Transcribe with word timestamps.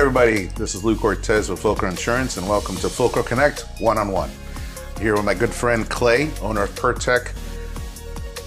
everybody. 0.00 0.46
This 0.56 0.74
is 0.74 0.82
Lou 0.82 0.96
Cortez 0.96 1.50
with 1.50 1.62
Fulcro 1.62 1.90
Insurance, 1.90 2.38
and 2.38 2.48
welcome 2.48 2.74
to 2.76 2.86
Fulcro 2.86 3.24
Connect 3.24 3.66
One 3.80 3.98
on 3.98 4.08
One. 4.10 4.30
Here 4.98 5.14
with 5.14 5.26
my 5.26 5.34
good 5.34 5.50
friend 5.50 5.86
Clay, 5.90 6.30
owner 6.40 6.62
of 6.62 6.74
PIRTEK. 6.74 7.34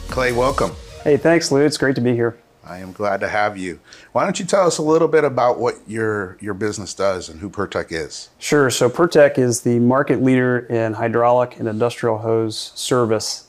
Clay, 0.09 0.31
welcome. 0.31 0.71
Hey, 1.03 1.15
thanks, 1.15 1.51
Lou. 1.51 1.61
It's 1.61 1.77
great 1.77 1.93
to 1.93 2.01
be 2.01 2.15
here. 2.15 2.39
I 2.65 2.79
am 2.79 2.91
glad 2.91 3.19
to 3.19 3.27
have 3.27 3.55
you. 3.55 3.79
Why 4.13 4.23
don't 4.23 4.39
you 4.39 4.47
tell 4.47 4.65
us 4.65 4.79
a 4.79 4.81
little 4.81 5.07
bit 5.07 5.23
about 5.23 5.59
what 5.59 5.75
your 5.85 6.39
your 6.41 6.55
business 6.55 6.95
does 6.95 7.29
and 7.29 7.39
who 7.39 7.51
PIRTEK 7.51 7.91
is? 7.91 8.29
Sure. 8.39 8.71
So 8.71 8.89
PIRTEK 8.89 9.37
is 9.37 9.61
the 9.61 9.77
market 9.77 10.23
leader 10.23 10.57
in 10.57 10.93
hydraulic 10.93 11.59
and 11.59 11.67
industrial 11.67 12.17
hose 12.17 12.71
service. 12.73 13.45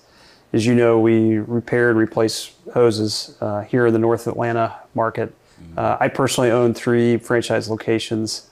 As 0.52 0.66
you 0.66 0.74
know, 0.74 1.00
we 1.00 1.38
repair 1.38 1.88
and 1.88 1.98
replace 1.98 2.52
hoses 2.74 3.34
uh, 3.40 3.62
here 3.62 3.86
in 3.86 3.94
the 3.94 3.98
North 3.98 4.26
Atlanta 4.26 4.76
market. 4.94 5.34
Uh, 5.76 5.96
I 6.00 6.08
personally 6.08 6.50
own 6.50 6.74
three 6.74 7.16
franchise 7.18 7.68
locations 7.68 8.48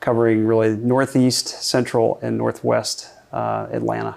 covering 0.00 0.46
really 0.46 0.76
Northeast, 0.76 1.48
Central, 1.62 2.18
and 2.22 2.36
Northwest 2.38 3.08
uh, 3.32 3.66
Atlanta. 3.72 4.16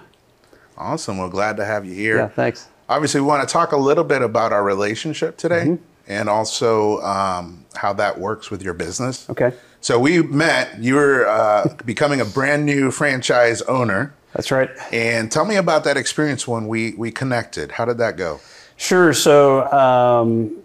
Awesome. 0.76 1.18
Well, 1.18 1.28
glad 1.28 1.56
to 1.58 1.64
have 1.64 1.84
you 1.84 1.94
here. 1.94 2.16
Yeah, 2.16 2.28
thanks. 2.28 2.68
Obviously, 2.88 3.20
we 3.20 3.26
want 3.26 3.46
to 3.48 3.52
talk 3.52 3.72
a 3.72 3.76
little 3.76 4.04
bit 4.04 4.22
about 4.22 4.52
our 4.52 4.64
relationship 4.64 5.36
today 5.36 5.64
Mm-hmm. 5.66 5.84
and 6.08 6.28
also 6.28 7.00
um, 7.02 7.64
how 7.74 7.92
that 7.94 8.18
works 8.18 8.50
with 8.50 8.62
your 8.62 8.74
business. 8.74 9.28
Okay, 9.30 9.52
So 9.80 9.98
we 9.98 10.22
met. 10.22 10.78
You 10.80 10.94
were 10.96 11.26
uh, 11.28 11.74
becoming 11.84 12.20
a 12.20 12.24
brand 12.24 12.66
new 12.66 12.90
franchise 12.90 13.62
owner, 13.62 14.12
that's 14.32 14.50
right. 14.50 14.70
and 14.92 15.30
tell 15.30 15.44
me 15.44 15.56
about 15.56 15.84
that 15.84 15.96
experience 15.96 16.46
when 16.48 16.66
we 16.68 16.94
we 16.96 17.10
connected. 17.10 17.72
How 17.72 17.84
did 17.84 17.98
that 17.98 18.16
go? 18.16 18.40
Sure. 18.76 19.12
So 19.12 19.70
um, 19.72 20.56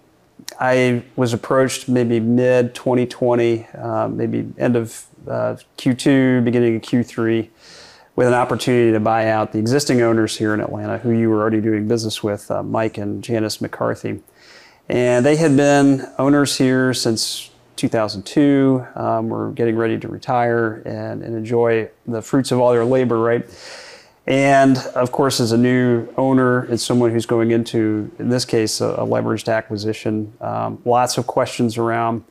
I 0.60 1.04
was 1.16 1.34
approached 1.34 1.90
maybe 1.90 2.20
mid 2.20 2.76
2020, 2.76 3.68
uh, 3.74 4.08
maybe 4.08 4.48
end 4.58 4.76
of 4.76 5.06
uh, 5.28 5.58
Q2, 5.78 6.44
beginning 6.44 6.78
of 6.78 6.82
Q3, 6.82 7.50
with 8.16 8.28
an 8.28 8.34
opportunity 8.34 8.92
to 8.92 9.00
buy 9.00 9.28
out 9.28 9.52
the 9.52 9.60
existing 9.60 10.02
owners 10.02 10.38
here 10.38 10.54
in 10.54 10.62
Atlanta, 10.62 10.98
who 11.00 11.12
you 11.12 11.30
were 11.30 11.42
already 11.42 11.62
doing 11.62 11.88
business 11.88 12.24
with, 12.24 12.50
uh, 12.50 12.64
Mike 12.64 12.98
and 12.98 13.24
Janice 13.24 13.60
McCarthy. 13.60 14.22
And 14.88 15.26
they 15.26 15.36
had 15.36 15.58
been 15.58 16.08
owners 16.18 16.58
here 16.58 16.94
since 16.94 17.50
2002. 17.76 18.86
Um, 18.96 19.30
were 19.30 19.52
getting 19.52 19.76
ready 19.76 20.00
to 20.00 20.08
retire 20.08 20.82
and, 20.86 21.24
and 21.24 21.36
enjoy 21.36 21.90
the 22.06 22.22
fruits 22.22 22.52
of 22.52 22.60
all 22.60 22.72
their 22.72 22.86
labor, 22.86 23.20
right? 23.20 23.46
And 24.28 24.78
of 24.96 25.12
course, 25.12 25.40
as 25.40 25.52
a 25.52 25.58
new 25.58 26.08
owner 26.18 26.62
and 26.64 26.80
someone 26.80 27.12
who's 27.12 27.28
going 27.28 27.52
into, 27.52 28.12
in 28.18 28.30
this 28.30 28.44
case, 28.44 28.82
a, 28.82 28.88
a 28.88 29.06
leveraged 29.06 29.54
acquisition, 29.54 30.34
um, 30.42 30.82
lots 30.84 31.18
of 31.18 31.28
questions 31.28 31.78
around 31.78 32.24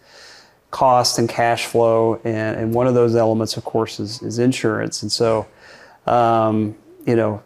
cost 0.73 1.21
and 1.21 1.29
cash 1.29 1.67
flow. 1.67 2.21
And, 2.25 2.57
and 2.59 2.75
one 2.75 2.89
of 2.89 2.95
those 2.95 3.15
elements, 3.15 3.57
of 3.57 3.65
course, 3.65 4.01
is, 4.01 4.21
is 4.23 4.41
insurance. 4.41 5.03
And 5.03 5.13
so, 5.13 5.47
um, 6.07 6.75
you 7.07 7.15
know, 7.15 7.43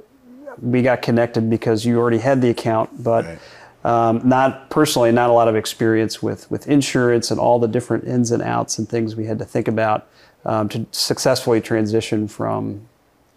we 0.63 0.81
got 0.81 1.03
connected 1.03 1.51
because 1.51 1.85
you 1.85 1.99
already 1.99 2.19
had 2.19 2.41
the 2.41 2.49
account, 2.49 3.03
but 3.03 3.27
Right. 3.27 3.39
um, 3.85 4.23
not 4.25 4.71
personally, 4.71 5.13
not 5.13 5.29
a 5.29 5.33
lot 5.33 5.49
of 5.49 5.57
experience 5.57 6.23
with, 6.23 6.51
with 6.51 6.67
insurance 6.67 7.31
and 7.31 7.39
all 7.39 7.59
the 7.59 7.69
different 7.69 8.05
ins 8.05 8.31
and 8.31 8.43
outs 8.43 8.79
and 8.79 8.89
things 8.89 9.15
we 9.15 9.27
had 9.27 9.39
to 9.41 9.45
think 9.45 9.69
about 9.69 10.07
um, 10.47 10.69
to 10.71 10.87
successfully 10.91 11.61
transition 11.61 12.27
from 12.27 12.89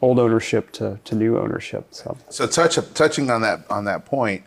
old 0.02 0.20
ownership 0.20 0.72
to, 0.74 1.00
to 1.06 1.16
new 1.16 1.38
ownership. 1.38 1.88
So 1.92 2.18
So 2.30 2.48
touch 2.48 2.78
touching 2.94 3.30
on 3.30 3.42
that 3.42 3.66
on 3.70 3.86
that 3.86 4.06
point, 4.06 4.44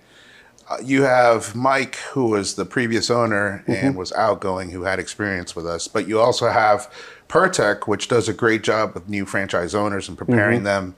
uh, 0.69 0.78
you 0.83 1.02
have 1.02 1.55
Mike, 1.55 1.96
who 1.96 2.27
was 2.27 2.55
the 2.55 2.64
previous 2.64 3.11
owner 3.11 3.62
and 3.66 3.96
was 3.96 4.12
outgoing, 4.12 4.70
who 4.70 4.83
had 4.83 4.98
experience 4.98 5.55
with 5.55 5.66
us, 5.66 5.88
but 5.88 6.08
you 6.08 6.20
also 6.20 6.48
have 6.48 6.91
PIRTEK, 7.28 7.86
which 7.86 8.08
does 8.08 8.28
a 8.28 8.33
great 8.33 8.62
job 8.62 8.94
with 8.94 9.08
new 9.08 9.27
franchise 9.27 9.74
owners 9.74 10.08
and 10.08 10.17
preparing 10.17 10.62
them 10.62 10.95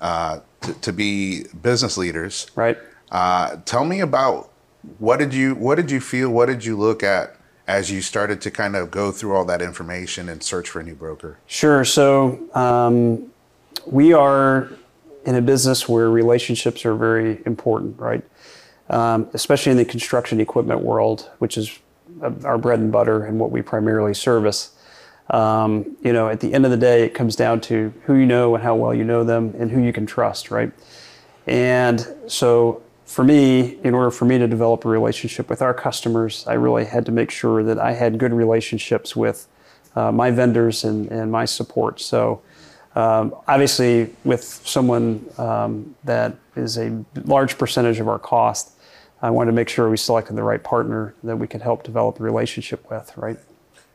uh, 0.00 0.40
to, 0.62 0.74
to 0.74 0.92
be 0.92 1.44
business 1.62 1.96
leaders. 1.96 2.46
right. 2.54 2.78
Uh, 3.10 3.56
tell 3.64 3.84
me 3.84 3.98
about 3.98 4.52
what 4.98 5.18
did 5.18 5.34
you 5.34 5.56
what 5.56 5.74
did 5.74 5.90
you 5.90 6.00
feel? 6.00 6.30
What 6.30 6.46
did 6.46 6.64
you 6.64 6.78
look 6.78 7.02
at 7.02 7.36
as 7.66 7.90
you 7.90 8.00
started 8.00 8.40
to 8.42 8.50
kind 8.50 8.76
of 8.76 8.90
go 8.90 9.10
through 9.10 9.34
all 9.34 9.44
that 9.46 9.60
information 9.60 10.28
and 10.28 10.42
search 10.42 10.70
for 10.70 10.78
a 10.78 10.84
new 10.84 10.94
broker? 10.94 11.38
Sure. 11.46 11.84
So 11.84 12.38
um, 12.54 13.32
we 13.86 14.12
are 14.12 14.70
in 15.24 15.34
a 15.34 15.42
business 15.42 15.88
where 15.88 16.10
relationships 16.10 16.84
are 16.84 16.94
very 16.94 17.42
important, 17.46 17.98
right? 17.98 18.24
Um, 18.88 19.28
especially 19.34 19.72
in 19.72 19.78
the 19.78 19.84
construction 19.84 20.40
equipment 20.40 20.80
world, 20.80 21.30
which 21.38 21.56
is 21.56 21.78
uh, 22.22 22.32
our 22.44 22.58
bread 22.58 22.80
and 22.80 22.90
butter 22.90 23.24
and 23.24 23.38
what 23.38 23.50
we 23.50 23.62
primarily 23.62 24.14
service. 24.14 24.72
Um, 25.28 25.96
you 26.02 26.12
know, 26.12 26.28
at 26.28 26.40
the 26.40 26.52
end 26.52 26.64
of 26.64 26.70
the 26.72 26.76
day, 26.76 27.04
it 27.04 27.14
comes 27.14 27.36
down 27.36 27.60
to 27.62 27.92
who 28.04 28.14
you 28.14 28.26
know 28.26 28.54
and 28.54 28.64
how 28.64 28.74
well 28.74 28.92
you 28.92 29.04
know 29.04 29.22
them 29.22 29.54
and 29.58 29.70
who 29.70 29.80
you 29.80 29.92
can 29.92 30.06
trust, 30.06 30.50
right? 30.50 30.72
And 31.46 32.06
so 32.26 32.82
for 33.04 33.24
me, 33.24 33.78
in 33.84 33.94
order 33.94 34.10
for 34.10 34.24
me 34.24 34.38
to 34.38 34.48
develop 34.48 34.84
a 34.84 34.88
relationship 34.88 35.48
with 35.48 35.62
our 35.62 35.74
customers, 35.74 36.46
I 36.46 36.54
really 36.54 36.84
had 36.84 37.06
to 37.06 37.12
make 37.12 37.30
sure 37.30 37.62
that 37.62 37.78
I 37.78 37.92
had 37.92 38.18
good 38.18 38.32
relationships 38.32 39.14
with 39.14 39.46
uh, 39.94 40.12
my 40.12 40.30
vendors 40.30 40.84
and, 40.84 41.10
and 41.10 41.30
my 41.30 41.44
support. 41.44 42.00
So 42.00 42.42
um, 42.94 43.34
obviously, 43.46 44.10
with 44.24 44.42
someone 44.42 45.24
um, 45.38 45.94
that 46.04 46.36
is 46.56 46.76
a 46.78 47.04
large 47.24 47.56
percentage 47.56 48.00
of 48.00 48.08
our 48.08 48.18
cost, 48.18 48.72
I 49.22 49.30
wanted 49.30 49.50
to 49.52 49.54
make 49.54 49.68
sure 49.68 49.88
we 49.90 49.96
selected 49.96 50.34
the 50.36 50.42
right 50.42 50.62
partner 50.62 51.14
that 51.22 51.36
we 51.36 51.46
could 51.46 51.62
help 51.62 51.82
develop 51.84 52.18
a 52.18 52.22
relationship 52.22 52.90
with, 52.90 53.16
right? 53.16 53.38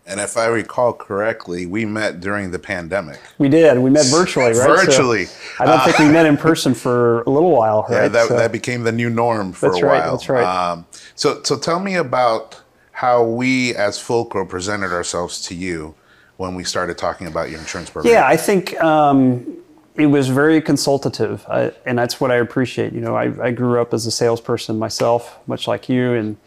And 0.08 0.20
if 0.20 0.38
I 0.38 0.46
recall 0.46 0.94
correctly, 0.94 1.66
we 1.66 1.84
met 1.84 2.20
during 2.22 2.52
the 2.52 2.60
pandemic. 2.60 3.20
We 3.40 3.50
did. 3.50 3.80
We 3.80 3.90
met 3.90 4.06
virtually, 4.06 4.46
right? 4.46 4.56
So 4.56 4.68
Virtually. 4.68 5.26
I 5.60 5.66
don't 5.66 5.84
think 5.84 5.98
we 5.98 6.08
met 6.10 6.28
in 6.28 6.38
person 6.50 6.76
for 6.76 7.22
a 7.24 7.30
little 7.32 7.52
while, 7.52 7.88
right? 7.90 8.04
Yeah, 8.04 8.08
that, 8.10 8.28
So- 8.28 8.38
that 8.38 8.52
became 8.52 8.84
the 8.84 8.92
new 8.92 9.10
norm 9.10 9.52
for 9.52 9.70
That's 9.70 9.82
a 9.82 9.86
right, 9.86 10.00
while. 10.04 10.12
that's 10.12 10.30
right. 10.30 10.44
Um, 10.72 10.86
so, 11.16 11.42
so 11.44 11.58
tell 11.58 11.80
me 11.80 11.96
about 11.96 12.62
how 12.92 13.24
we 13.24 13.76
as 13.76 13.98
Fulcro 13.98 14.48
presented 14.48 14.92
ourselves 14.94 15.42
to 15.48 15.56
you 15.56 15.96
when 16.38 16.56
we 16.56 16.64
started 16.64 16.98
talking 16.98 17.28
about 17.28 17.50
your 17.50 17.60
insurance 17.60 17.90
program. 17.90 18.14
Yeah, 18.14 18.28
I 18.28 18.38
think 18.38 18.80
um, 18.82 19.58
it 19.96 20.08
was 20.08 20.28
very 20.28 20.62
consultative, 20.62 21.46
I, 21.50 21.72
and 21.86 21.98
that's 21.98 22.20
what 22.20 22.32
I 22.32 22.36
appreciate. 22.36 22.94
You 22.94 23.02
know, 23.02 23.16
I, 23.16 23.48
I 23.48 23.52
grew 23.52 23.82
up 23.82 23.94
as 23.94 24.06
a 24.06 24.12
salesperson 24.12 24.78
myself, 24.78 25.40
much 25.48 25.68
like 25.68 25.88
you, 25.90 26.14
and 26.14 26.38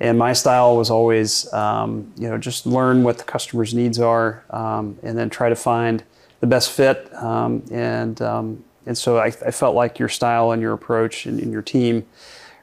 and 0.00 0.18
my 0.18 0.32
style 0.32 0.76
was 0.76 0.90
always, 0.90 1.52
um, 1.52 2.12
you 2.16 2.28
know, 2.28 2.36
just 2.36 2.66
learn 2.66 3.04
what 3.04 3.18
the 3.18 3.24
customer's 3.24 3.72
needs 3.72 4.00
are, 4.00 4.42
um, 4.50 4.98
and 5.02 5.16
then 5.16 5.30
try 5.30 5.48
to 5.48 5.54
find 5.54 6.02
the 6.40 6.46
best 6.46 6.72
fit. 6.72 7.12
Um, 7.14 7.62
and 7.70 8.20
um, 8.22 8.64
and 8.86 8.96
so 8.96 9.18
I, 9.18 9.26
I 9.26 9.50
felt 9.50 9.74
like 9.74 9.98
your 9.98 10.08
style 10.08 10.52
and 10.52 10.62
your 10.62 10.72
approach 10.72 11.26
and, 11.26 11.40
and 11.40 11.52
your 11.52 11.62
team 11.62 12.04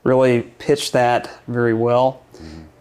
really 0.03 0.43
pitched 0.59 0.93
that 0.93 1.29
very 1.47 1.73
well, 1.73 2.23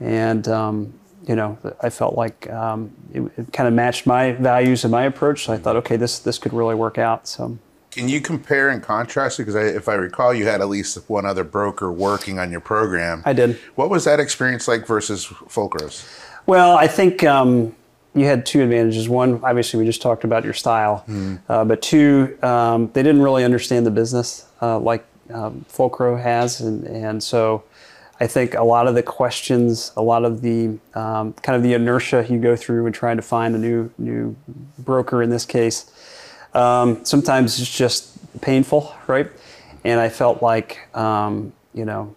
and. 0.01 0.47
Um, 0.47 0.95
you 1.29 1.37
know, 1.37 1.59
I 1.83 1.91
felt 1.91 2.17
like 2.17 2.51
um, 2.51 2.91
it, 3.13 3.21
it 3.37 3.53
kind 3.53 3.69
of 3.69 3.75
matched 3.75 4.07
my 4.07 4.33
values 4.33 4.85
and 4.85 4.91
my 4.91 5.05
approach. 5.05 5.45
So 5.45 5.53
I 5.53 5.59
thought, 5.59 5.77
okay, 5.77 5.97
this 5.97 6.19
this 6.19 6.39
could 6.39 6.55
really 6.55 6.75
work 6.75 6.97
out. 6.97 7.29
So 7.29 7.59
Can 7.91 8.09
you 8.09 8.21
compare 8.21 8.71
and 8.71 8.83
contrast? 8.83 9.37
Because 9.37 9.55
I, 9.55 9.65
if 9.65 9.89
I 9.89 9.95
recall, 9.95 10.33
you 10.33 10.47
had 10.47 10.63
at 10.63 10.69
least 10.69 10.99
one 11.09 11.27
other 11.27 11.45
broker 11.45 11.93
working 11.93 12.39
on 12.39 12.51
your 12.51 12.61
program. 12.61 13.23
I 13.27 13.35
did. 13.35 13.61
What 13.75 13.91
was 13.91 14.05
that 14.05 14.19
experience 14.21 14.67
like 14.67 14.87
versus 14.87 15.27
Fulcro's? 15.27 16.09
Well, 16.47 16.79
I 16.79 16.89
think 16.89 17.23
um, 17.25 17.75
you 18.15 18.25
had 18.25 18.47
two 18.47 18.63
advantages. 18.63 19.07
One, 19.07 19.41
obviously, 19.45 19.79
we 19.79 19.85
just 19.85 20.01
talked 20.01 20.25
about 20.25 20.45
your 20.45 20.55
style, 20.55 21.05
uh, 21.51 21.65
but 21.67 21.83
two, 21.83 22.39
um, 22.43 22.91
they 22.95 23.03
didn't 23.03 23.21
really 23.21 23.45
understand 23.45 23.85
the 23.85 23.91
business 23.91 24.47
uh, 24.63 24.79
like 24.79 25.05
um, 25.31 25.67
Fulcro 25.71 26.21
has, 26.21 26.63
and 26.63 26.85
and 26.85 27.23
so 27.23 27.65
I 28.21 28.27
think 28.27 28.55
a 28.55 28.65
lot 28.65 28.89
of 28.89 28.95
the 28.95 29.03
questions, 29.03 29.93
a 29.97 30.03
lot 30.03 30.25
of 30.25 30.43
the 30.43 30.79
um, 30.95 31.33
kind 31.35 31.57
of 31.57 31.63
the 31.63 31.75
inertia 31.75 32.27
you 32.29 32.39
go 32.39 32.57
through 32.57 32.85
when 32.85 32.93
trying 32.93 33.17
to 33.17 33.23
find 33.23 33.55
a 33.55 33.59
new 33.59 33.91
new 33.99 34.37
broker 34.79 35.23
in 35.23 35.31
this 35.31 35.47
case, 35.47 35.91
um, 36.55 37.05
sometimes 37.05 37.61
it's 37.61 37.77
just 37.77 38.41
painful, 38.41 38.95
right? 39.07 39.31
And 39.85 40.01
I 40.01 40.09
felt 40.09 40.43
like 40.43 40.95
um, 40.97 41.53
you 41.75 41.85
know 41.85 42.15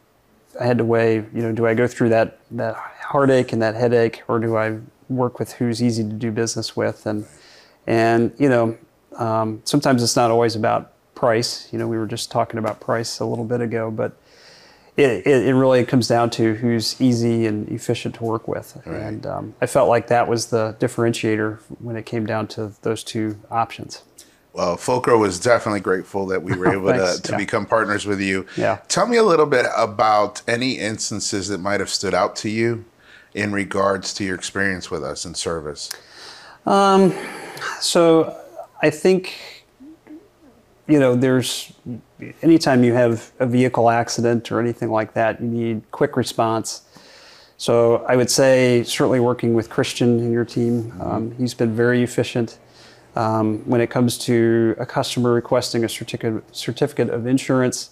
I 0.60 0.66
had 0.66 0.80
to 0.80 0.86
weigh, 0.86 1.16
you 1.16 1.42
know, 1.42 1.52
do 1.52 1.66
I 1.68 1.74
go 1.74 1.88
through 1.88 2.10
that 2.10 2.40
that 2.52 2.76
heartache 2.76 3.54
and 3.54 3.62
that 3.62 3.76
headache, 3.76 4.24
or 4.28 4.40
do 4.40 4.58
I 4.58 4.80
work 5.10 5.40
with 5.40 5.54
who's 5.54 5.82
easy 5.84 6.04
to 6.04 6.14
do 6.14 6.32
business 6.32 6.76
with? 6.76 7.06
And 7.06 7.26
and 7.88 8.34
you 8.38 8.50
know, 8.50 8.78
um, 9.18 9.62
sometimes 9.66 10.02
it's 10.04 10.16
not 10.16 10.32
always 10.32 10.56
about 10.56 10.94
price. 11.16 11.72
You 11.72 11.80
know, 11.80 11.88
we 11.88 11.98
were 11.98 12.08
just 12.08 12.32
talking 12.32 12.58
about 12.58 12.80
price 12.80 13.20
a 13.20 13.26
little 13.26 13.46
bit 13.46 13.62
ago, 13.62 13.92
but 13.92 14.14
it, 14.98 15.26
it, 15.26 15.48
it 15.48 15.54
really 15.54 15.86
comes 15.86 16.08
down 16.08 16.30
to 16.32 16.56
who's 16.56 17.00
easy 17.02 17.46
and 17.46 17.70
efficient 17.70 18.16
to 18.16 18.24
work 18.24 18.48
with. 18.48 18.82
And 18.86 19.26
um, 19.26 19.56
I 19.62 19.66
felt 19.66 19.90
like 19.90 20.08
that 20.08 20.28
was 20.28 20.48
the 20.48 20.76
differentiator 20.80 21.60
when 21.80 21.96
it 21.96 22.06
came 22.06 22.26
down 22.26 22.48
to 22.50 22.74
those 22.82 23.04
two 23.04 23.40
options. 23.50 24.04
Well, 24.54 24.76
Fulcro 24.76 25.18
was 25.18 25.40
definitely 25.40 25.80
grateful 25.80 26.26
that 26.28 26.44
we 26.44 26.56
were 26.56 26.68
able 26.74 26.92
to, 26.92 27.22
to 27.22 27.32
yeah. 27.32 27.38
become 27.38 27.66
partners 27.66 28.06
with 28.06 28.20
you. 28.20 28.46
Yeah. 28.58 28.80
Tell 28.90 29.08
me 29.08 29.18
a 29.18 29.24
little 29.24 29.46
bit 29.46 29.66
about 29.78 30.42
any 30.48 30.74
instances 30.74 31.48
that 31.48 31.60
might 31.60 31.80
have 31.80 31.90
stood 31.90 32.14
out 32.14 32.36
to 32.38 32.50
you 32.50 32.84
in 33.34 33.54
regards 33.54 34.14
to 34.16 34.26
your 34.26 34.36
experience 34.36 34.92
with 34.92 35.04
us 35.04 35.26
in 35.26 35.36
service. 35.36 35.90
Um, 36.66 37.14
So 37.80 38.38
I 38.82 38.90
think, 38.90 39.66
you 40.88 41.00
know, 41.00 41.16
there's 41.16 41.72
anytime 42.42 42.84
you 42.84 42.94
have 42.94 43.32
a 43.40 43.46
vehicle 43.46 43.90
accident 43.90 44.52
or 44.52 44.60
anything 44.60 44.90
like 44.90 45.14
that, 45.14 45.42
you 45.42 45.48
need 45.48 45.92
quick 45.92 46.16
response. 46.18 46.84
So 47.58 48.04
I 48.08 48.16
would 48.16 48.32
say 48.32 48.84
certainly 48.84 49.20
working 49.20 49.54
with 49.54 49.70
Christian 49.70 50.20
and 50.20 50.32
your 50.32 50.46
team, 50.46 50.94
um, 51.00 51.32
he's 51.38 51.54
been 51.54 51.76
very 51.76 52.02
efficient. 52.02 52.58
Um, 53.16 53.60
when 53.70 53.82
it 53.82 53.90
comes 53.90 54.18
to 54.20 54.76
a 54.80 54.86
customer 54.86 55.34
requesting 55.34 55.84
a 55.84 55.90
certificate 55.90 56.44
certificate 56.56 57.10
of 57.10 57.28
insurance, 57.28 57.90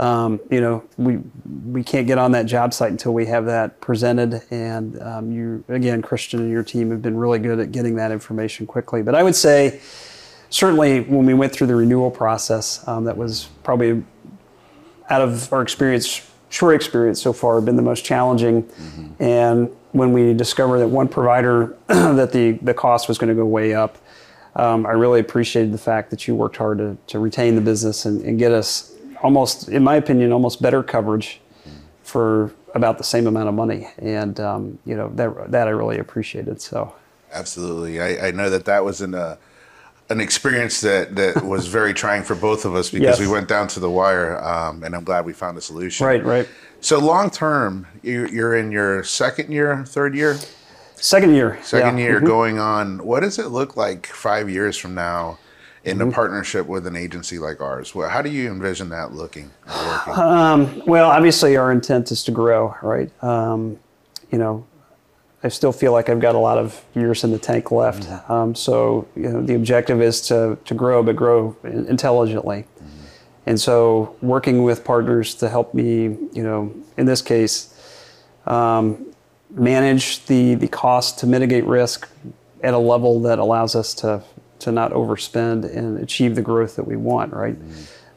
um, 0.00 0.40
you 0.50 0.60
know, 0.60 0.82
we 0.96 1.18
we 1.66 1.84
can't 1.84 2.06
get 2.06 2.18
on 2.18 2.32
that 2.32 2.46
job 2.46 2.72
site 2.72 2.90
until 2.90 3.14
we 3.14 3.26
have 3.26 3.44
that 3.46 3.80
presented. 3.80 4.42
And 4.50 5.00
um, 5.00 5.30
you, 5.30 5.62
again, 5.68 6.02
Christian 6.02 6.40
and 6.40 6.50
your 6.50 6.62
team 6.62 6.90
have 6.90 7.02
been 7.02 7.16
really 7.16 7.38
good 7.38 7.60
at 7.60 7.70
getting 7.70 7.96
that 7.96 8.10
information 8.10 8.66
quickly. 8.66 9.02
But 9.02 9.14
I 9.14 9.22
would 9.22 9.36
say, 9.36 9.80
certainly, 10.50 11.00
when 11.00 11.26
we 11.26 11.34
went 11.34 11.52
through 11.52 11.68
the 11.68 11.74
renewal 11.74 12.10
process, 12.10 12.86
um, 12.86 13.04
that 13.04 13.16
was 13.16 13.48
probably 13.62 14.04
out 15.08 15.22
of 15.22 15.52
our 15.52 15.62
experience, 15.62 16.28
short 16.50 16.74
experience 16.74 17.20
so 17.20 17.32
far, 17.32 17.60
been 17.60 17.76
the 17.76 17.82
most 17.82 18.04
challenging. 18.04 18.68
And 19.18 19.70
when 19.92 20.12
we 20.12 20.34
discovered 20.34 20.78
that 20.78 20.88
one 20.88 21.08
provider 21.08 21.76
that 21.86 22.32
the 22.32 22.52
the 22.62 22.74
cost 22.74 23.08
was 23.08 23.18
going 23.18 23.28
to 23.28 23.34
go 23.34 23.44
way 23.44 23.74
up. 23.74 23.98
Um, 24.56 24.84
I 24.84 24.90
really 24.90 25.20
appreciated 25.20 25.72
the 25.72 25.78
fact 25.78 26.10
that 26.10 26.26
you 26.26 26.34
worked 26.34 26.56
hard 26.56 26.78
to, 26.78 26.96
to 27.06 27.20
retain 27.20 27.54
the 27.54 27.60
business 27.60 28.04
and, 28.04 28.20
and 28.22 28.36
get 28.36 28.50
us 28.50 28.92
almost, 29.22 29.68
in 29.68 29.84
my 29.84 29.94
opinion, 29.94 30.32
almost 30.32 30.60
better 30.60 30.82
coverage 30.82 31.40
for 32.02 32.52
about 32.74 32.98
the 32.98 33.04
same 33.04 33.28
amount 33.28 33.48
of 33.48 33.54
money. 33.54 33.88
And 33.98 34.38
um, 34.40 34.78
you 34.84 34.96
know 34.96 35.08
that 35.14 35.52
that 35.52 35.68
I 35.68 35.70
really 35.70 35.98
appreciated. 35.98 36.60
So 36.60 36.94
Absolutely. 37.32 38.00
I, 38.00 38.28
I 38.28 38.30
know 38.32 38.50
that 38.50 38.64
that 38.64 38.84
was 38.84 39.00
an, 39.00 39.14
uh, 39.14 39.36
an 40.10 40.20
experience 40.20 40.80
that, 40.82 41.14
that 41.16 41.44
was 41.44 41.66
very 41.68 41.94
trying 41.94 42.22
for 42.22 42.34
both 42.34 42.64
of 42.64 42.74
us 42.74 42.90
because 42.90 43.18
Yes. 43.18 43.20
we 43.20 43.28
went 43.28 43.48
down 43.48 43.68
to 43.68 43.80
the 43.80 43.88
wire, 43.90 44.42
um, 44.44 44.82
and 44.82 44.94
I'm 44.94 45.04
glad 45.04 45.24
we 45.24 45.32
found 45.32 45.56
a 45.56 45.60
solution. 45.60 46.06
right, 46.06 46.24
right. 46.24 46.48
So 46.80 46.98
long 46.98 47.30
term, 47.30 47.86
you, 48.02 48.26
you're 48.26 48.56
in 48.56 48.72
your 48.72 49.02
second 49.04 49.52
year, 49.52 49.84
third 49.86 50.14
year, 50.14 50.36
Second 50.96 51.34
year. 51.34 51.58
second 51.62 51.96
yeah. 51.98 52.04
year 52.04 52.20
Mhm. 52.20 52.26
going 52.26 52.58
on. 52.58 52.98
What 53.04 53.20
does 53.20 53.38
it 53.38 53.46
look 53.48 53.76
like 53.76 54.06
five 54.06 54.50
years 54.50 54.76
from 54.76 54.94
now 54.94 55.38
in 55.84 55.98
Mm-hmm. 55.98 56.08
a 56.08 56.12
partnership 56.12 56.66
with 56.66 56.86
an 56.86 56.96
agency 56.96 57.38
like 57.38 57.60
ours? 57.60 57.94
Well, 57.94 58.08
how 58.10 58.20
do 58.22 58.28
you 58.30 58.50
envision 58.50 58.88
that 58.90 59.12
looking? 59.14 59.50
Uh, 59.66 60.66
Well, 60.86 61.08
obviously, 61.10 61.56
our 61.56 61.70
intent 61.72 62.10
is 62.10 62.22
to 62.24 62.30
grow, 62.32 62.74
right? 62.82 63.10
Um, 63.22 63.78
you 64.30 64.38
know, 64.38 64.66
I 65.42 65.48
still 65.48 65.72
feel 65.72 65.92
like 65.92 66.08
I've 66.10 66.20
got 66.20 66.34
a 66.34 66.38
lot 66.38 66.58
of 66.58 66.84
years 66.94 67.24
in 67.24 67.30
the 67.30 67.38
tank 67.38 67.70
left. 67.70 68.04
Um, 68.30 68.54
so, 68.54 69.08
you 69.16 69.28
know, 69.28 69.42
the 69.42 69.54
objective 69.54 70.02
is 70.02 70.20
to, 70.28 70.58
to 70.66 70.74
grow, 70.74 71.02
but 71.02 71.16
grow 71.16 71.56
in- 71.64 71.86
intelligently. 71.86 72.66
And 73.46 73.58
so, 73.58 74.16
working 74.20 74.62
with 74.64 74.84
partners 74.84 75.34
to 75.36 75.48
help 75.48 75.72
me, 75.72 76.02
you 76.32 76.42
know, 76.42 76.74
in 76.98 77.06
this 77.06 77.22
case, 77.22 77.74
um, 78.46 79.14
manage 79.48 80.26
the, 80.26 80.54
the 80.56 80.68
cost 80.68 81.18
to 81.20 81.26
mitigate 81.26 81.64
risk 81.64 82.08
at 82.62 82.74
a 82.74 82.78
level 82.78 83.20
that 83.20 83.38
allows 83.38 83.74
us 83.74 83.94
to, 83.94 84.22
to 84.58 84.70
not 84.70 84.92
overspend 84.92 85.64
and 85.74 85.98
achieve 85.98 86.34
the 86.34 86.42
growth 86.42 86.76
that 86.76 86.86
we 86.86 86.96
want, 86.96 87.32
right? 87.32 87.56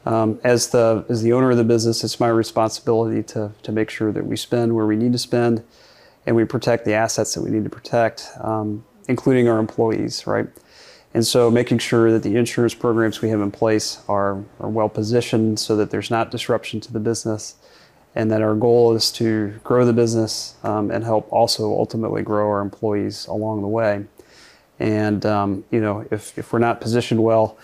Um, 0.06 0.38
as 0.44 0.68
the 0.68 1.04
as 1.08 1.22
the 1.22 1.32
owner 1.32 1.50
of 1.50 1.56
the 1.56 1.64
business, 1.64 2.04
it's 2.04 2.20
my 2.20 2.28
responsibility 2.28 3.22
to 3.22 3.52
to 3.62 3.72
make 3.72 3.88
sure 3.88 4.12
that 4.12 4.26
we 4.26 4.36
spend 4.36 4.74
where 4.74 4.84
we 4.84 4.96
need 4.96 5.12
to 5.12 5.18
spend, 5.18 5.64
and 6.26 6.34
we 6.36 6.44
protect 6.44 6.84
the 6.84 6.94
assets 6.94 7.34
that 7.34 7.42
we 7.42 7.50
need 7.50 7.64
to 7.64 7.70
protect, 7.70 8.30
um, 8.40 8.84
including 9.08 9.48
our 9.48 9.58
employees, 9.58 10.26
right? 10.26 10.46
And 11.12 11.24
so, 11.24 11.50
making 11.50 11.78
sure 11.78 12.10
that 12.10 12.22
the 12.22 12.36
insurance 12.36 12.74
programs 12.74 13.22
we 13.22 13.28
have 13.28 13.40
in 13.40 13.52
place 13.52 14.00
are 14.08 14.42
are 14.58 14.68
well 14.68 14.88
positioned, 14.88 15.60
so 15.60 15.76
that 15.76 15.90
there's 15.90 16.10
not 16.10 16.30
disruption 16.30 16.80
to 16.80 16.92
the 16.92 16.98
business, 16.98 17.54
and 18.16 18.30
that 18.32 18.42
our 18.42 18.54
goal 18.54 18.94
is 18.94 19.12
to 19.12 19.54
grow 19.62 19.84
the 19.84 19.92
business 19.92 20.56
um, 20.64 20.90
and 20.90 21.04
help 21.04 21.32
also 21.32 21.72
ultimately 21.72 22.22
grow 22.22 22.48
our 22.48 22.60
employees 22.60 23.26
along 23.26 23.60
the 23.60 23.68
way. 23.68 24.04
And 24.80 25.24
um, 25.24 25.64
you 25.70 25.80
know, 25.80 26.04
if 26.10 26.36
if 26.36 26.52
we're 26.52 26.58
not 26.58 26.80
positioned 26.80 27.22
well, 27.22 27.58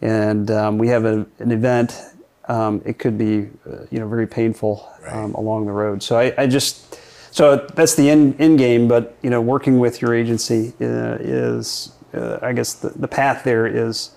and 0.00 0.50
um, 0.50 0.78
we 0.78 0.88
have 0.88 1.04
a, 1.04 1.26
an 1.38 1.50
event, 1.50 2.00
um, 2.48 2.80
it 2.86 2.98
could 2.98 3.18
be 3.18 3.50
uh, 3.70 3.84
you 3.90 3.98
know 3.98 4.08
very 4.08 4.26
painful 4.26 4.88
um, 5.08 5.34
along 5.34 5.66
the 5.66 5.72
road. 5.72 6.02
So 6.02 6.18
I, 6.18 6.32
I 6.38 6.46
just 6.46 6.98
so 7.36 7.56
that's 7.74 7.94
the 7.96 8.08
end, 8.08 8.40
end 8.40 8.58
game. 8.58 8.88
But 8.88 9.14
you 9.20 9.28
know, 9.28 9.42
working 9.42 9.78
with 9.78 10.00
your 10.00 10.14
agency 10.14 10.72
uh, 10.80 11.18
is 11.20 11.92
uh, 12.14 12.38
I 12.40 12.54
guess 12.54 12.72
the, 12.72 12.88
the 12.88 13.06
path 13.06 13.44
there 13.44 13.66
is 13.66 14.12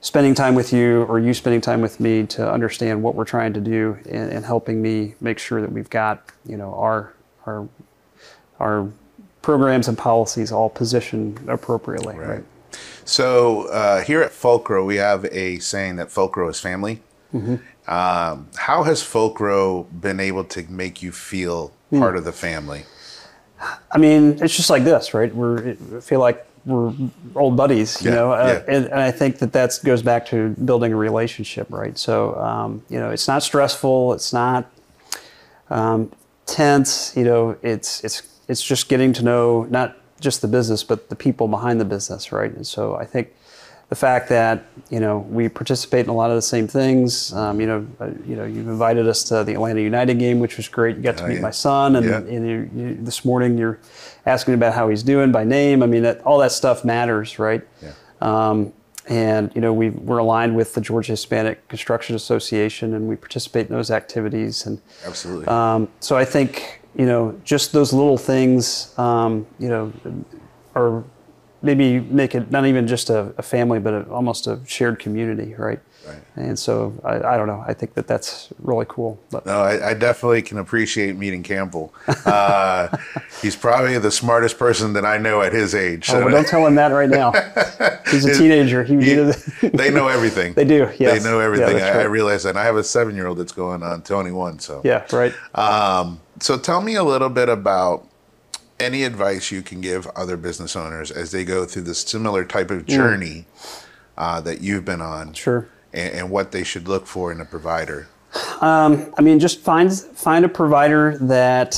spending 0.00 0.34
time 0.34 0.56
with 0.56 0.72
you 0.72 1.04
or 1.04 1.20
you 1.20 1.34
spending 1.34 1.60
time 1.60 1.80
with 1.80 2.00
me 2.00 2.26
to 2.26 2.52
understand 2.52 3.00
what 3.00 3.14
we're 3.14 3.24
trying 3.24 3.52
to 3.52 3.60
do 3.60 3.96
and, 4.06 4.32
and 4.32 4.44
helping 4.44 4.82
me 4.82 5.14
make 5.20 5.38
sure 5.38 5.60
that 5.60 5.70
we've 5.70 5.88
got 5.88 6.32
you 6.44 6.56
know 6.56 6.74
our 6.74 7.14
our 7.46 7.68
our 8.58 8.90
programs 9.40 9.86
and 9.86 9.96
policies 9.96 10.50
all 10.50 10.68
positioned 10.68 11.40
appropriately 11.48 12.16
right, 12.16 12.44
So 13.04 13.68
uh, 13.68 14.02
here 14.02 14.20
at 14.20 14.32
Fulcro, 14.32 14.84
we 14.84 14.96
have 14.96 15.26
a 15.26 15.60
saying 15.60 15.94
that 15.96 16.08
Fulcro 16.08 16.50
is 16.50 16.58
family. 16.58 17.02
Mm-hmm. 17.32 17.54
Um, 17.88 18.48
how 18.56 18.82
has 18.82 19.00
Fulcro 19.00 19.86
been 20.00 20.18
able 20.18 20.42
to 20.44 20.62
make 20.68 21.02
you 21.02 21.12
feel. 21.12 21.72
Part 21.98 22.16
of 22.16 22.24
the 22.24 22.32
family? 22.32 22.84
I 23.92 23.98
mean, 23.98 24.38
it's 24.42 24.56
just 24.56 24.70
like 24.70 24.84
this, 24.84 25.14
right? 25.14 25.34
We're 25.34 25.76
I 25.96 26.00
feel 26.00 26.20
like 26.20 26.46
we're 26.64 26.92
old 27.34 27.56
buddies, 27.56 28.02
you 28.02 28.10
Yeah, 28.10 28.16
know, 28.16 28.32
uh, 28.32 28.62
yeah. 28.68 28.74
and, 28.76 28.86
and 28.86 29.00
I 29.00 29.10
think 29.10 29.38
that 29.38 29.52
that 29.52 29.78
goes 29.84 30.02
back 30.02 30.26
to 30.26 30.50
building 30.64 30.92
a 30.92 30.96
relationship, 30.96 31.66
right? 31.70 31.96
So, 31.98 32.36
um, 32.38 32.82
you 32.88 32.98
know, 33.00 33.10
it's 33.10 33.26
not 33.28 33.42
stressful, 33.42 34.12
it's 34.14 34.32
not 34.32 34.70
um, 35.70 36.10
tense, 36.46 37.16
you 37.16 37.24
know, 37.24 37.56
it's 37.62 38.02
it's 38.04 38.22
it's 38.48 38.62
just 38.62 38.88
getting 38.88 39.12
to 39.14 39.22
know 39.24 39.64
not 39.70 39.96
just 40.20 40.40
the 40.42 40.48
business, 40.48 40.84
but 40.84 41.08
the 41.08 41.16
people 41.16 41.48
behind 41.48 41.80
the 41.80 41.84
business, 41.84 42.32
right? 42.32 42.52
And 42.52 42.66
so, 42.66 42.94
I 42.96 43.04
think 43.06 43.32
the 43.92 43.96
fact 43.96 44.30
that 44.30 44.64
you 44.88 45.00
know 45.00 45.18
we 45.28 45.50
participate 45.50 46.06
in 46.06 46.08
a 46.08 46.14
lot 46.14 46.30
of 46.30 46.36
the 46.36 46.40
same 46.40 46.66
things. 46.66 47.30
Um, 47.34 47.60
you 47.60 47.66
know, 47.66 47.86
uh, 48.00 48.06
you 48.26 48.36
know, 48.36 48.46
you've 48.46 48.66
invited 48.66 49.06
us 49.06 49.22
to 49.24 49.44
the 49.44 49.52
Atlanta 49.52 49.82
United 49.82 50.18
game, 50.18 50.40
which 50.40 50.56
was 50.56 50.66
great. 50.66 50.96
You 50.96 51.02
got 51.02 51.18
to 51.18 51.24
Oh, 51.24 51.28
meet 51.28 51.34
yeah. 51.34 51.40
my 51.42 51.50
son, 51.50 51.96
and, 51.96 52.06
Yeah. 52.06 52.16
and 52.34 52.48
you, 52.48 52.70
you, 52.74 52.96
this 53.02 53.22
morning 53.22 53.58
you're 53.58 53.78
asking 54.24 54.54
about 54.54 54.72
how 54.72 54.88
he's 54.88 55.02
doing 55.02 55.30
by 55.30 55.44
name. 55.44 55.82
I 55.82 55.86
mean, 55.86 56.04
that, 56.04 56.22
all 56.22 56.38
that 56.38 56.52
stuff 56.52 56.86
matters, 56.86 57.38
right? 57.38 57.60
Yeah. 57.82 57.92
Um, 58.22 58.72
and 59.10 59.52
you 59.54 59.60
know, 59.60 59.74
we 59.74 59.90
we're 59.90 60.16
aligned 60.26 60.56
with 60.56 60.72
the 60.72 60.80
Georgia 60.80 61.12
Hispanic 61.12 61.68
Construction 61.68 62.16
Association, 62.16 62.94
and 62.94 63.06
we 63.10 63.16
participate 63.16 63.66
in 63.66 63.74
those 63.74 63.90
activities. 63.90 64.64
And 64.64 64.80
Absolutely. 65.04 65.48
um, 65.48 65.88
so 66.00 66.16
I 66.16 66.24
think 66.24 66.80
you 66.96 67.04
know, 67.04 67.38
just 67.44 67.74
those 67.74 67.92
little 67.92 68.16
things, 68.16 68.98
um, 68.98 69.46
you 69.58 69.68
know, 69.68 69.92
are 70.74 71.04
maybe 71.62 72.00
make 72.00 72.34
it 72.34 72.50
not 72.50 72.66
even 72.66 72.86
just 72.86 73.10
a, 73.10 73.32
a 73.38 73.42
family, 73.42 73.78
but 73.78 73.94
a, 73.94 74.10
almost 74.10 74.46
a 74.46 74.60
shared 74.66 74.98
community, 74.98 75.54
right? 75.54 75.80
Right. 76.06 76.18
And 76.34 76.58
so 76.58 76.98
I, 77.04 77.16
I 77.22 77.36
don't 77.36 77.46
know. 77.46 77.62
I 77.64 77.74
think 77.74 77.94
that 77.94 78.08
that's 78.08 78.48
really 78.58 78.86
cool. 78.88 79.20
But 79.30 79.46
No, 79.46 79.60
I, 79.60 79.90
I 79.90 79.94
definitely 79.94 80.42
can 80.42 80.58
appreciate 80.58 81.16
meeting 81.16 81.44
Campbell. 81.44 81.94
Uh, 82.26 82.88
he's 83.42 83.54
probably 83.54 83.96
the 83.98 84.10
smartest 84.10 84.58
person 84.58 84.94
that 84.94 85.04
I 85.04 85.18
know 85.18 85.42
at 85.42 85.52
his 85.52 85.76
age. 85.76 86.10
oh, 86.10 86.18
well, 86.24 86.30
don't 86.30 86.46
tell 86.48 86.66
him 86.66 86.74
that 86.74 86.88
right 86.88 87.08
now. 87.08 87.30
He's 88.10 88.24
a 88.24 88.36
teenager. 88.36 88.82
He, 88.82 88.96
He- 88.96 89.68
they 89.68 89.90
know 89.90 90.08
everything. 90.08 90.54
They 90.54 90.64
do, 90.64 90.90
Yes. 90.98 91.22
They 91.22 91.30
know 91.30 91.38
everything. 91.38 91.76
that's 91.76 91.96
I, 91.96 92.00
I 92.00 92.04
realize 92.04 92.42
that. 92.42 92.50
And 92.50 92.58
I 92.58 92.64
have 92.64 92.76
a 92.76 92.84
seven-year-old 92.84 93.38
that's 93.38 93.52
going 93.52 93.84
on 93.84 94.02
21. 94.02 94.58
So 94.58 94.80
yeah, 94.84 95.06
right. 95.12 95.32
Um, 95.54 96.20
so 96.40 96.58
tell 96.58 96.82
me 96.82 96.96
a 96.96 97.04
little 97.04 97.28
bit 97.30 97.48
about 97.48 98.08
any 98.80 99.04
advice 99.04 99.50
you 99.50 99.62
can 99.62 99.80
give 99.80 100.06
other 100.16 100.36
business 100.36 100.74
owners 100.76 101.10
as 101.10 101.30
they 101.30 101.44
go 101.44 101.64
through 101.64 101.82
this 101.82 102.00
similar 102.00 102.44
type 102.44 102.70
of 102.70 102.86
journey 102.86 103.46
uh, 104.18 104.40
that 104.40 104.60
you've 104.60 104.84
been 104.84 105.00
on, 105.00 105.28
Mm. 105.30 105.36
Sure. 105.36 105.68
and, 105.92 106.14
and 106.14 106.30
what 106.30 106.52
they 106.52 106.64
should 106.64 106.88
look 106.88 107.06
for 107.06 107.30
in 107.32 107.40
a 107.40 107.44
provider. 107.44 108.08
I 108.60 109.20
mean, 109.20 109.38
just 109.38 109.60
find 109.60 109.92
find 109.92 110.44
a 110.44 110.48
provider 110.48 111.18
that 111.18 111.76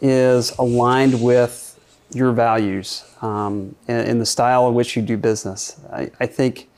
is 0.00 0.50
aligned 0.58 1.22
with 1.22 1.64
your 2.12 2.32
values 2.32 3.04
um, 3.22 3.74
and, 3.86 4.08
and 4.08 4.20
the 4.20 4.26
style 4.26 4.68
in 4.68 4.74
which 4.74 4.96
you 4.96 5.02
do 5.02 5.16
business. 5.16 5.78
I, 5.92 6.10
I 6.20 6.26
think 6.26 6.68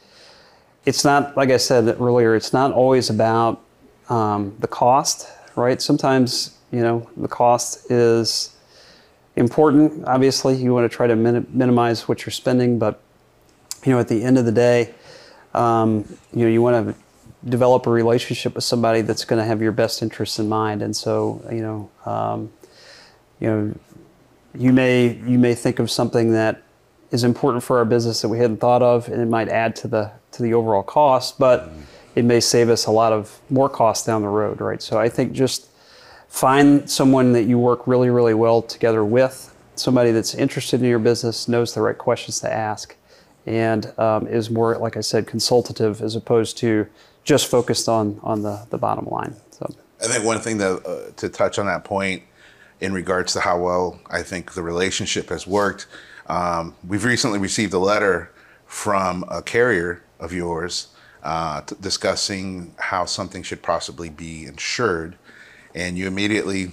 it's 0.86 1.04
not 1.04 1.36
like 1.36 1.50
I 1.50 1.56
said 1.56 1.88
earlier. 2.00 2.34
It's 2.34 2.52
not 2.52 2.72
always 2.72 3.10
about 3.10 3.60
um, 4.08 4.54
the 4.60 4.68
cost, 4.68 5.28
right? 5.56 5.80
Sometimes 5.82 6.56
you 6.72 6.80
know 6.80 7.08
the 7.16 7.28
cost 7.28 7.90
is 7.90 8.54
important. 9.36 10.04
Obviously, 10.06 10.56
you 10.56 10.72
want 10.74 10.90
to 10.90 10.94
try 10.94 11.06
to 11.06 11.16
min- 11.16 11.46
minimize 11.50 12.08
what 12.08 12.24
you're 12.24 12.32
spending, 12.32 12.78
but 12.78 13.00
you 13.84 13.92
know, 13.92 13.98
at 13.98 14.08
the 14.08 14.22
end 14.22 14.38
of 14.38 14.44
the 14.44 14.52
day, 14.52 14.94
um, 15.54 16.04
you 16.32 16.44
know, 16.44 16.50
you 16.50 16.62
want 16.62 16.88
to 16.88 16.94
develop 17.48 17.86
a 17.86 17.90
relationship 17.90 18.54
with 18.54 18.64
somebody 18.64 19.00
that's 19.00 19.24
going 19.24 19.40
to 19.40 19.46
have 19.46 19.62
your 19.62 19.72
best 19.72 20.02
interests 20.02 20.38
in 20.38 20.48
mind. 20.48 20.82
And 20.82 20.94
so, 20.94 21.42
you 21.50 21.62
know, 21.62 21.90
um, 22.04 22.52
you 23.40 23.48
know, 23.48 23.74
you 24.54 24.72
may 24.72 25.14
you 25.26 25.38
may 25.38 25.54
think 25.54 25.78
of 25.78 25.90
something 25.90 26.32
that 26.32 26.62
is 27.10 27.24
important 27.24 27.64
for 27.64 27.78
our 27.78 27.84
business 27.84 28.20
that 28.22 28.28
we 28.28 28.38
hadn't 28.38 28.58
thought 28.58 28.82
of, 28.82 29.08
and 29.08 29.20
it 29.20 29.26
might 29.26 29.48
add 29.48 29.74
to 29.76 29.88
the 29.88 30.12
to 30.32 30.42
the 30.42 30.54
overall 30.54 30.82
cost, 30.82 31.38
but 31.38 31.70
it 32.14 32.24
may 32.24 32.40
save 32.40 32.68
us 32.68 32.86
a 32.86 32.90
lot 32.90 33.12
of 33.12 33.40
more 33.48 33.68
costs 33.68 34.06
down 34.06 34.22
the 34.22 34.28
road, 34.28 34.60
right? 34.60 34.82
So 34.82 34.98
I 34.98 35.08
think 35.08 35.32
just 35.32 35.69
find 36.30 36.88
someone 36.88 37.32
that 37.32 37.42
you 37.42 37.58
work 37.58 37.86
really, 37.86 38.08
really 38.08 38.34
well 38.34 38.62
together 38.62 39.04
with, 39.04 39.54
somebody 39.74 40.12
that's 40.12 40.34
interested 40.34 40.80
in 40.80 40.88
your 40.88 40.98
business, 40.98 41.48
knows 41.48 41.74
the 41.74 41.82
right 41.82 41.98
questions 41.98 42.40
to 42.40 42.50
ask, 42.50 42.96
and 43.46 43.92
um, 43.98 44.26
is 44.28 44.48
more, 44.48 44.78
like 44.78 44.96
I 44.96 45.00
said, 45.00 45.26
consultative 45.26 46.00
as 46.00 46.16
opposed 46.16 46.56
to 46.58 46.86
just 47.24 47.50
focused 47.50 47.88
on 47.88 48.18
on 48.22 48.42
the, 48.42 48.66
the 48.70 48.78
bottom 48.78 49.06
line. 49.06 49.34
So 49.50 49.74
I 50.00 50.06
think 50.06 50.24
one 50.24 50.40
thing 50.40 50.58
that 50.58 50.86
uh, 50.86 51.12
to 51.16 51.28
touch 51.28 51.58
on 51.58 51.66
that 51.66 51.84
point 51.84 52.22
in 52.80 52.92
regards 52.94 53.32
to 53.34 53.40
how 53.40 53.58
well 53.58 54.00
I 54.08 54.22
think 54.22 54.54
the 54.54 54.62
relationship 54.62 55.28
has 55.28 55.46
worked. 55.46 55.86
Um, 56.28 56.74
we've 56.86 57.04
recently 57.04 57.38
received 57.38 57.74
a 57.74 57.78
letter 57.78 58.30
from 58.66 59.24
a 59.28 59.42
carrier 59.42 60.02
of 60.20 60.32
yours 60.32 60.88
uh, 61.22 61.60
t- 61.62 61.76
discussing 61.80 62.72
how 62.78 63.04
something 63.04 63.42
should 63.42 63.62
possibly 63.62 64.08
be 64.08 64.46
insured, 64.46 65.16
and 65.74 65.96
you 65.98 66.06
immediately 66.06 66.72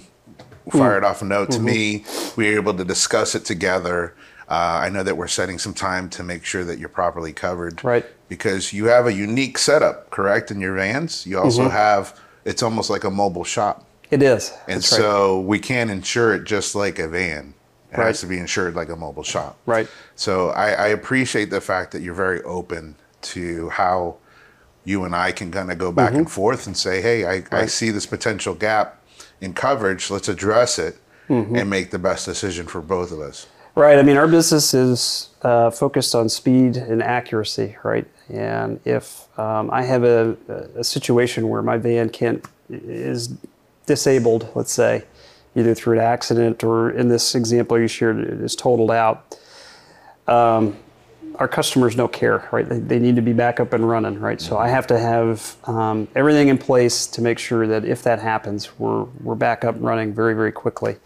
hmm. 0.70 0.78
fired 0.78 1.04
off 1.04 1.22
a 1.22 1.24
note 1.24 1.50
to 1.52 1.58
mm-hmm. 1.58 1.66
me. 1.66 2.04
We 2.36 2.50
were 2.50 2.56
able 2.56 2.74
to 2.74 2.84
discuss 2.84 3.34
it 3.34 3.44
together. 3.44 4.14
Uh, 4.48 4.80
I 4.82 4.88
know 4.88 5.02
that 5.02 5.16
we're 5.16 5.28
setting 5.28 5.58
some 5.58 5.74
time 5.74 6.08
to 6.10 6.22
make 6.22 6.44
sure 6.44 6.64
that 6.64 6.78
you're 6.78 6.88
properly 6.88 7.32
covered. 7.32 7.84
Right. 7.84 8.06
Because 8.28 8.72
you 8.72 8.86
have 8.86 9.06
a 9.06 9.12
unique 9.12 9.58
setup, 9.58 10.10
correct, 10.10 10.50
in 10.50 10.60
your 10.60 10.74
vans. 10.74 11.26
You 11.26 11.38
also 11.38 11.62
mm-hmm. 11.62 11.70
have 11.70 12.18
it's 12.44 12.62
almost 12.62 12.88
like 12.88 13.04
a 13.04 13.10
mobile 13.10 13.44
shop. 13.44 13.84
it 14.10 14.22
is. 14.22 14.52
And 14.66 14.76
That's 14.76 14.92
right. 14.92 14.98
so 14.98 15.40
we 15.40 15.58
can't 15.58 15.90
insure 15.90 16.34
it 16.34 16.44
just 16.44 16.74
like 16.74 16.98
a 16.98 17.08
van. 17.08 17.52
It 17.92 17.98
Right. 17.98 18.06
has 18.06 18.20
to 18.20 18.26
be 18.26 18.38
insured 18.38 18.74
like 18.74 18.88
a 18.88 18.96
mobile 18.96 19.22
shop. 19.22 19.58
Right. 19.66 19.88
So 20.16 20.50
I, 20.50 20.70
I 20.70 20.86
appreciate 20.88 21.50
the 21.50 21.60
fact 21.60 21.92
that 21.92 22.00
you're 22.00 22.14
very 22.14 22.42
open 22.42 22.96
to 23.20 23.68
how 23.68 24.16
you 24.84 25.04
and 25.04 25.14
I 25.14 25.32
can 25.32 25.50
kind 25.50 25.70
of 25.70 25.78
go 25.78 25.92
back 25.92 26.14
and 26.14 26.30
forth 26.30 26.66
and 26.66 26.76
say, 26.76 27.02
hey, 27.02 27.24
I, 27.24 27.32
I 27.32 27.40
Mm-hmm. 27.40 27.66
See 27.68 27.90
this 27.90 28.06
potential 28.06 28.54
gap 28.54 29.02
in 29.40 29.52
coverage. 29.54 30.10
Let's 30.10 30.28
address 30.28 30.78
it 30.78 30.96
Mm-hmm. 31.28 31.56
and 31.56 31.68
make 31.68 31.90
the 31.90 31.98
best 31.98 32.24
decision 32.24 32.66
for 32.66 32.80
both 32.80 33.12
of 33.12 33.20
us. 33.20 33.46
Right. 33.74 33.98
I 33.98 34.02
mean, 34.02 34.16
our 34.16 34.26
business 34.26 34.72
is 34.72 35.28
uh, 35.42 35.70
focused 35.70 36.14
on 36.14 36.30
speed 36.30 36.78
and 36.78 37.02
accuracy, 37.02 37.76
right? 37.84 38.06
And 38.30 38.80
if 38.86 39.28
um, 39.38 39.70
I 39.70 39.82
have 39.82 40.04
a, 40.04 40.38
a 40.74 40.82
situation 40.82 41.50
where 41.50 41.60
my 41.60 41.76
van 41.76 42.08
can't 42.08 42.42
is 42.70 43.34
disabled, 43.84 44.48
let's 44.54 44.72
say, 44.72 45.04
either 45.54 45.74
through 45.74 45.98
an 45.98 46.04
accident 46.04 46.64
or 46.64 46.90
in 46.90 47.08
this 47.08 47.34
example 47.34 47.78
you 47.78 47.88
shared, 47.88 48.18
it 48.20 48.40
is 48.40 48.56
totaled 48.56 48.90
out. 48.90 49.38
Um, 50.26 50.78
our 51.36 51.48
customers 51.48 51.94
don't 51.94 52.12
care, 52.12 52.48
right? 52.52 52.68
They, 52.68 52.78
they 52.78 52.98
need 52.98 53.16
to 53.16 53.22
be 53.22 53.32
back 53.32 53.60
up 53.60 53.72
and 53.72 53.88
running, 53.88 54.18
right? 54.18 54.40
So 54.40 54.58
I 54.58 54.68
have 54.68 54.86
to 54.88 54.98
have 54.98 55.56
um, 55.64 56.08
everything 56.14 56.48
in 56.48 56.58
place 56.58 57.06
to 57.08 57.22
make 57.22 57.38
sure 57.38 57.66
that 57.66 57.84
if 57.84 58.02
that 58.02 58.20
happens, 58.20 58.78
we're 58.78 59.04
we're 59.22 59.34
back 59.34 59.64
up 59.64 59.76
and 59.76 59.84
running 59.84 60.12
very 60.12 60.34
very 60.34 60.52
quickly. 60.52 60.96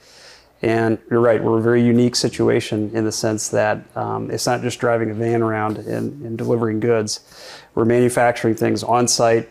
And 0.62 0.98
you're 1.10 1.20
right, 1.20 1.42
we're 1.42 1.58
a 1.58 1.62
very 1.62 1.82
unique 1.82 2.14
situation 2.14 2.92
in 2.94 3.04
the 3.04 3.10
sense 3.10 3.48
that 3.48 3.84
um, 3.96 4.30
it's 4.30 4.46
not 4.46 4.62
just 4.62 4.78
driving 4.78 5.10
a 5.10 5.14
van 5.14 5.42
around 5.42 5.78
and, 5.78 6.24
and 6.24 6.38
delivering 6.38 6.78
goods. 6.78 7.20
We're 7.74 7.84
manufacturing 7.84 8.54
things 8.54 8.84
on 8.84 9.08
site, 9.08 9.48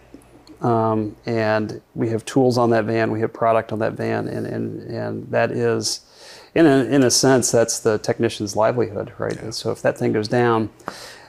um, 0.62 1.18
and 1.26 1.82
we 1.96 2.08
have 2.10 2.24
tools 2.24 2.58
on 2.58 2.70
that 2.70 2.86
van, 2.86 3.12
we 3.12 3.20
have 3.20 3.34
product 3.34 3.74
on 3.74 3.80
that 3.80 3.94
van, 3.94 4.30
and, 4.30 4.48
and, 4.48 4.82
and 4.90 5.32
that 5.32 5.52
is, 5.52 6.00
in 6.54 6.66
a, 6.66 6.84
in 6.86 7.04
a 7.04 7.12
sense, 7.12 7.52
that's 7.52 7.80
the 7.80 7.98
technician's 8.00 8.56
livelihood, 8.56 9.14
right? 9.18 9.38
And 9.38 9.54
so 9.56 9.72
if 9.72 9.82
that 9.82 9.98
thing 9.98 10.12
goes 10.12 10.28
down, 10.28 10.70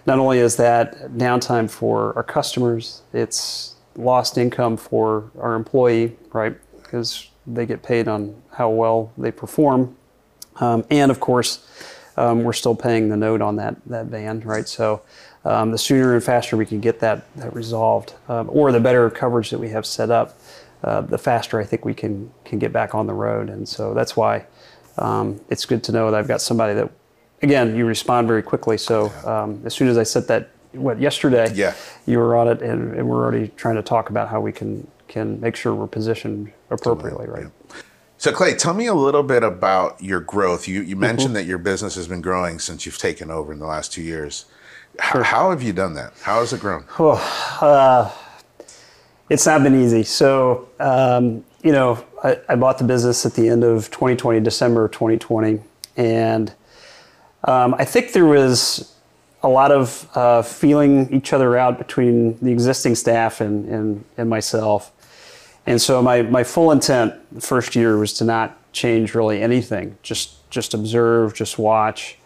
not 0.06 0.18
only 0.18 0.38
is 0.38 0.56
that 0.56 1.12
downtime 1.12 1.70
for 1.70 2.14
our 2.16 2.24
customers, 2.24 3.02
it's 3.12 3.76
lost 3.96 4.36
income 4.36 4.76
for 4.76 5.30
our 5.38 5.54
employee, 5.54 6.16
right? 6.32 6.56
Because 6.82 7.30
they 7.46 7.66
get 7.66 7.82
paid 7.82 8.08
on 8.08 8.40
how 8.52 8.70
well 8.70 9.12
they 9.16 9.30
perform. 9.30 9.96
Um, 10.56 10.84
and 10.90 11.10
of 11.10 11.20
course, 11.20 11.66
um, 12.16 12.42
we're 12.42 12.52
still 12.52 12.74
paying 12.74 13.08
the 13.08 13.16
note 13.16 13.40
on 13.40 13.56
that, 13.56 13.76
that 13.86 14.06
van, 14.06 14.40
right? 14.40 14.68
So 14.68 15.02
um, 15.44 15.70
the 15.70 15.78
sooner 15.78 16.14
and 16.14 16.22
faster 16.22 16.56
we 16.56 16.66
can 16.66 16.80
get 16.80 17.00
that, 17.00 17.32
that 17.36 17.54
resolved, 17.54 18.14
um, 18.28 18.48
or 18.52 18.72
the 18.72 18.80
better 18.80 19.08
coverage 19.08 19.50
that 19.50 19.58
we 19.58 19.70
have 19.70 19.86
set 19.86 20.10
up, 20.10 20.38
uh, 20.84 21.00
the 21.00 21.18
faster 21.18 21.60
I 21.60 21.64
think 21.64 21.84
we 21.84 21.94
can, 21.94 22.32
can 22.44 22.58
get 22.58 22.72
back 22.72 22.94
on 22.94 23.06
the 23.06 23.14
road. 23.14 23.48
And 23.48 23.68
so 23.68 23.94
that's 23.94 24.16
why 24.16 24.46
um, 24.98 25.40
it's 25.48 25.64
good 25.66 25.82
to 25.84 25.92
know 25.92 26.10
that 26.10 26.16
I've 26.18 26.28
got 26.28 26.40
somebody 26.40 26.74
that, 26.74 26.90
again, 27.42 27.74
you 27.76 27.86
respond 27.86 28.28
very 28.28 28.42
quickly. 28.42 28.76
So 28.78 29.10
um, 29.26 29.60
as 29.64 29.74
soon 29.74 29.88
as 29.88 29.96
I 29.98 30.02
set 30.02 30.28
that, 30.28 30.50
what, 30.72 31.00
yesterday, 31.00 31.52
Yeah. 31.54 31.74
you 32.06 32.18
were 32.18 32.34
on 32.36 32.48
it, 32.48 32.62
and, 32.62 32.94
and 32.94 33.08
we're 33.08 33.22
already 33.22 33.48
trying 33.56 33.76
to 33.76 33.82
talk 33.82 34.10
about 34.10 34.28
how 34.28 34.40
we 34.40 34.52
can, 34.52 34.86
can 35.08 35.40
make 35.40 35.56
sure 35.56 35.74
we're 35.74 35.86
positioned 35.86 36.52
appropriately, 36.70 37.26
right? 37.26 37.46
So 38.18 38.30
Clay, 38.32 38.54
tell 38.54 38.72
me 38.74 38.86
a 38.86 38.94
little 38.94 39.24
bit 39.24 39.42
about 39.42 40.00
your 40.00 40.20
growth. 40.20 40.68
You 40.68 40.80
you 40.82 40.94
Mm-hmm. 40.94 41.00
mentioned 41.00 41.36
that 41.36 41.44
your 41.44 41.58
business 41.58 41.96
has 41.96 42.06
been 42.06 42.20
growing 42.22 42.58
since 42.60 42.86
you've 42.86 42.96
taken 42.98 43.30
over 43.32 43.52
in 43.52 43.58
the 43.58 43.66
last 43.66 43.92
two 43.92 44.02
years. 44.02 44.44
H- 44.94 45.22
How 45.24 45.50
have 45.50 45.60
you 45.62 45.72
done 45.72 45.94
that? 45.94 46.12
How 46.22 46.38
has 46.40 46.52
it 46.52 46.60
grown? 46.60 46.84
It's 49.28 49.46
not 49.46 49.62
been 49.62 49.74
easy. 49.82 50.02
So, 50.04 50.68
um, 50.78 51.44
you 51.62 51.72
know, 51.72 52.04
I, 52.22 52.38
I 52.48 52.56
bought 52.56 52.78
the 52.78 52.84
business 52.84 53.26
at 53.26 53.34
the 53.34 53.48
end 53.48 53.64
of 53.64 53.90
2020, 53.90 54.40
December 54.40 54.88
2020, 54.88 55.60
and 55.96 56.54
um, 57.44 57.74
I 57.74 57.84
think 57.84 58.12
there 58.12 58.24
was 58.24 58.94
a 59.42 59.48
lot 59.48 59.72
of 59.72 60.08
uh, 60.14 60.42
feeling 60.42 61.12
each 61.12 61.32
other 61.32 61.56
out 61.56 61.78
between 61.78 62.38
the 62.38 62.52
existing 62.52 62.94
staff 62.94 63.40
and, 63.40 63.68
and, 63.68 64.04
and 64.16 64.30
myself. 64.30 64.92
And 65.66 65.80
so 65.82 66.00
my, 66.00 66.22
my 66.22 66.44
full 66.44 66.70
intent 66.70 67.14
the 67.32 67.40
first 67.40 67.74
year 67.74 67.98
was 67.98 68.12
to 68.14 68.24
not 68.24 68.56
change 68.72 69.14
really 69.14 69.42
anything, 69.42 69.96
just 70.02 70.38
just 70.50 70.74
observe, 70.74 71.34
just 71.34 71.58
watch, 71.58 72.18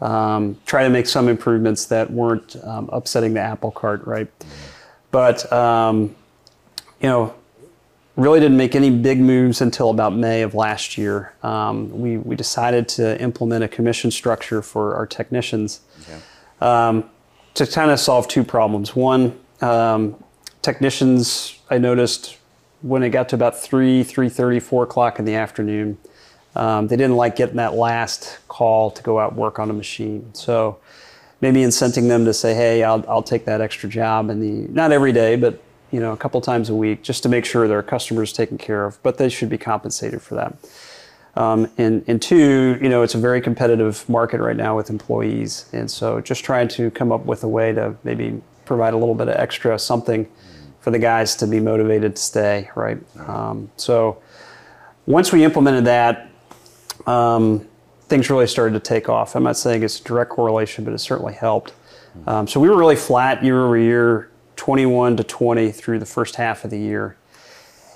um, 0.00 0.58
try 0.64 0.82
to 0.82 0.88
make 0.88 1.06
some 1.06 1.28
improvements 1.28 1.86
that 1.86 2.10
weren't 2.10 2.56
um, 2.64 2.88
upsetting 2.90 3.34
the 3.34 3.40
apple 3.40 3.70
cart, 3.70 4.06
right? 4.06 4.28
But 5.10 5.50
um, 5.52 6.14
you 7.00 7.08
know, 7.08 7.34
really 8.16 8.40
didn't 8.40 8.56
make 8.56 8.74
any 8.74 8.90
big 8.90 9.20
moves 9.20 9.60
until 9.60 9.90
about 9.90 10.14
May 10.14 10.42
of 10.42 10.54
last 10.54 10.96
year. 10.96 11.34
Um, 11.42 11.90
we, 11.90 12.16
we 12.16 12.34
decided 12.34 12.88
to 12.90 13.20
implement 13.20 13.62
a 13.62 13.68
commission 13.68 14.10
structure 14.10 14.62
for 14.62 14.94
our 14.94 15.06
technicians 15.06 15.80
um, 16.60 17.08
to 17.54 17.66
kind 17.66 17.90
of 17.90 18.00
solve 18.00 18.26
two 18.26 18.42
problems. 18.42 18.96
One, 18.96 19.38
um, 19.60 20.22
technicians, 20.62 21.58
I 21.68 21.78
noticed 21.78 22.38
when 22.82 23.02
it 23.02 23.10
got 23.10 23.28
to 23.30 23.36
about 23.36 23.58
3, 23.58 24.02
3.30, 24.02 24.62
4 24.62 24.84
o'clock 24.84 25.18
in 25.18 25.24
the 25.24 25.34
afternoon, 25.34 25.98
um, 26.54 26.86
they 26.86 26.96
didn't 26.96 27.16
like 27.16 27.36
getting 27.36 27.56
that 27.56 27.74
last 27.74 28.38
call 28.48 28.90
to 28.90 29.02
go 29.02 29.18
out 29.18 29.32
and 29.32 29.38
work 29.38 29.58
on 29.58 29.68
a 29.68 29.74
machine. 29.74 30.32
So 30.32 30.78
maybe 31.42 31.60
incenting 31.60 32.08
them 32.08 32.24
to 32.24 32.32
say, 32.32 32.54
hey, 32.54 32.82
I'll, 32.82 33.04
I'll 33.08 33.22
take 33.22 33.44
that 33.44 33.60
extra 33.60 33.90
job 33.90 34.30
in 34.30 34.40
the, 34.40 34.72
not 34.72 34.90
every 34.90 35.12
day, 35.12 35.36
but 35.36 35.62
you 35.90 36.00
know, 36.00 36.12
a 36.12 36.16
couple 36.16 36.40
times 36.40 36.68
a 36.68 36.74
week 36.74 37.02
just 37.02 37.22
to 37.22 37.28
make 37.28 37.44
sure 37.44 37.68
their 37.68 37.82
customers 37.82 38.32
taken 38.32 38.58
care 38.58 38.84
of, 38.84 39.02
but 39.02 39.18
they 39.18 39.28
should 39.28 39.48
be 39.48 39.58
compensated 39.58 40.20
for 40.22 40.34
that. 40.34 40.56
Um, 41.36 41.70
and, 41.76 42.02
and 42.06 42.20
two, 42.20 42.78
you 42.80 42.88
know, 42.88 43.02
it's 43.02 43.14
a 43.14 43.18
very 43.18 43.40
competitive 43.40 44.08
market 44.08 44.40
right 44.40 44.56
now 44.56 44.74
with 44.76 44.88
employees. 44.88 45.68
And 45.72 45.90
so 45.90 46.20
just 46.20 46.44
trying 46.44 46.68
to 46.68 46.90
come 46.90 47.12
up 47.12 47.26
with 47.26 47.44
a 47.44 47.48
way 47.48 47.72
to 47.74 47.94
maybe 48.04 48.40
provide 48.64 48.94
a 48.94 48.96
little 48.96 49.14
bit 49.14 49.28
of 49.28 49.36
extra 49.36 49.78
something 49.78 50.26
for 50.80 50.90
the 50.90 50.98
guys 50.98 51.36
to 51.36 51.46
be 51.46 51.60
motivated 51.60 52.16
to 52.16 52.22
stay, 52.22 52.70
right? 52.74 52.98
Um, 53.28 53.70
so 53.76 54.22
once 55.04 55.30
we 55.30 55.44
implemented 55.44 55.84
that, 55.84 56.30
um, 57.06 57.66
things 58.08 58.30
really 58.30 58.46
started 58.46 58.72
to 58.74 58.80
take 58.80 59.08
off. 59.08 59.36
I'm 59.36 59.42
not 59.42 59.56
saying 59.56 59.82
it's 59.82 60.00
a 60.00 60.04
direct 60.04 60.30
correlation, 60.30 60.84
but 60.84 60.94
it 60.94 60.98
certainly 60.98 61.34
helped. 61.34 61.72
Um, 62.26 62.46
so 62.46 62.60
we 62.60 62.68
were 62.68 62.76
really 62.76 62.96
flat 62.96 63.44
year 63.44 63.64
over 63.66 63.76
year, 63.76 64.30
21 64.56 65.16
to 65.18 65.24
20 65.24 65.70
through 65.70 65.98
the 65.98 66.06
first 66.06 66.36
half 66.36 66.64
of 66.64 66.70
the 66.70 66.78
year. 66.78 67.16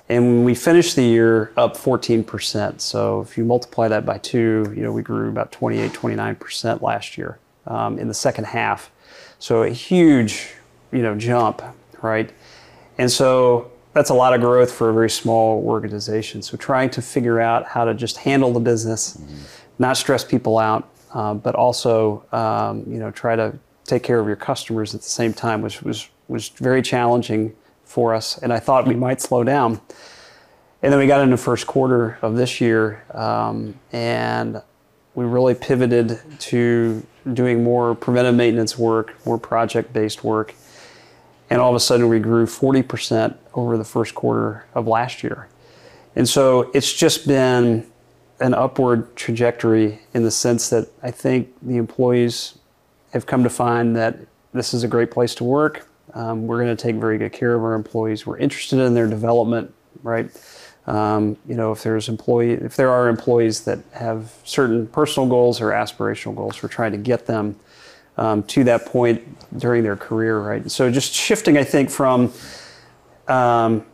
And 0.09 0.45
we 0.45 0.55
finished 0.55 0.97
the 0.97 1.03
year 1.03 1.53
up 1.57 1.77
14%. 1.77 2.81
So 2.81 3.21
if 3.21 3.39
you 3.39 3.45
multiply 3.45 3.89
that 3.89 4.05
by 4.05 4.19
two, 4.19 4.73
you 4.77 4.83
know, 4.83 4.93
we 4.93 5.03
grew 5.03 5.29
about 5.29 5.53
28, 5.53 5.93
29% 5.93 6.83
last 6.83 7.17
year 7.17 7.39
um, 7.67 7.99
in 7.99 8.09
the 8.09 8.15
second 8.15 8.45
half. 8.45 8.91
So 9.39 9.63
a 9.63 9.71
huge, 9.71 10.49
you 10.93 11.03
know, 11.03 11.15
jump, 11.15 11.63
right? 12.03 12.33
And 12.99 13.11
so 13.11 13.71
that's 13.93 14.11
a 14.11 14.15
lot 14.15 14.35
of 14.35 14.41
growth 14.41 14.73
for 14.73 14.91
a 14.91 14.93
very 14.93 15.11
small 15.11 15.65
organization. 15.65 16.43
So 16.43 16.57
trying 16.57 16.91
to 16.91 17.03
figure 17.03 17.41
out 17.41 17.67
how 17.67 17.85
to 17.85 17.95
just 17.95 18.17
handle 18.17 18.53
the 18.53 18.61
business, 18.61 19.17
not 19.79 19.97
stress 19.97 20.25
people 20.25 20.59
out, 20.59 20.89
uh, 21.15 21.35
but 21.35 21.55
also, 21.55 22.25
um, 22.33 22.85
you 22.87 22.99
know, 22.99 23.11
try 23.11 23.37
to 23.37 23.59
take 23.85 24.03
care 24.03 24.21
of 24.21 24.27
your 24.27 24.37
customers 24.37 24.95
at 24.95 25.03
the 25.03 25.09
same 25.09 25.33
time, 25.33 25.63
which 25.63 25.83
was 25.83 26.09
was 26.31 26.49
very 26.49 26.81
challenging 26.81 27.55
for 27.85 28.15
us. 28.15 28.39
And 28.39 28.53
I 28.53 28.61
thought 28.61 28.87
we 28.87 28.95
might 28.95 29.21
slow 29.21 29.45
down. 29.45 29.81
And 30.83 30.93
then 30.93 30.99
we 30.99 31.07
got 31.07 31.21
into 31.21 31.37
first 31.37 31.67
quarter 31.67 32.19
of 32.23 32.37
this 32.37 32.61
year, 32.61 33.05
um, 33.13 33.79
and 33.93 34.63
we 35.15 35.27
really 35.27 35.55
pivoted 35.55 36.19
to 36.39 37.07
doing 37.35 37.63
more 37.63 37.95
preventive 37.95 38.35
maintenance 38.35 38.79
work, 38.79 39.15
more 39.27 39.37
project 39.37 39.93
based 39.93 40.25
work. 40.25 40.55
And 41.51 41.61
all 41.61 41.69
of 41.69 41.77
a 41.77 41.81
sudden, 41.81 42.09
we 42.09 42.21
grew 42.21 42.47
40% 42.47 43.37
over 43.53 43.77
the 43.77 43.85
first 43.85 44.15
quarter 44.15 44.65
of 44.73 44.87
last 44.87 45.23
year. 45.23 45.49
And 46.17 46.27
so 46.29 46.71
it's 46.73 46.95
just 46.95 47.27
been 47.27 47.87
an 48.39 48.55
upward 48.55 49.15
trajectory 49.17 50.01
in 50.15 50.23
the 50.23 50.31
sense 50.31 50.71
that 50.71 50.89
I 51.03 51.11
think 51.11 51.53
the 51.61 51.77
employees 51.77 52.57
have 53.13 53.27
come 53.27 53.43
to 53.43 53.51
find 53.51 53.95
that 53.97 54.17
this 54.53 54.73
is 54.73 54.83
a 54.83 54.89
great 54.89 55.11
place 55.11 55.35
to 55.37 55.45
work. 55.45 55.90
Um, 56.15 56.47
we're 56.47 56.63
going 56.63 56.77
to 56.77 56.83
take 56.83 56.97
very 56.97 57.19
good 57.19 57.33
care 57.33 57.55
of 57.55 57.63
our 57.63 57.75
employees. 57.75 58.27
We're 58.27 58.39
interested 58.39 58.79
in 58.79 58.95
their 58.95 59.09
development, 59.09 59.73
right? 60.03 60.31
Um, 60.87 61.37
you 61.47 61.55
know, 61.55 61.73
if 61.73 61.83
there's 61.83 62.09
employee, 62.09 62.53
if 62.53 62.77
there 62.77 62.91
are 62.91 63.09
employees 63.09 63.65
that 63.65 63.79
have 63.93 64.33
certain 64.45 64.87
personal 64.89 65.29
goals 65.29 65.61
or 65.61 65.71
aspirational 65.71 66.35
goals, 66.35 66.63
we're 66.63 66.69
trying 66.69 66.93
to 66.93 66.99
get 66.99 67.27
them 67.27 67.57
um, 68.17 68.43
to 68.45 68.65
that 68.65 68.87
point 68.87 69.23
during 69.59 69.83
their 69.83 69.97
career, 69.97 70.41
right? 70.41 70.71
So 70.71 70.91
just 70.91 71.13
shifting, 71.13 71.57
I 71.57 71.65
think, 71.65 71.91
from 71.91 72.33
um, 73.29 73.85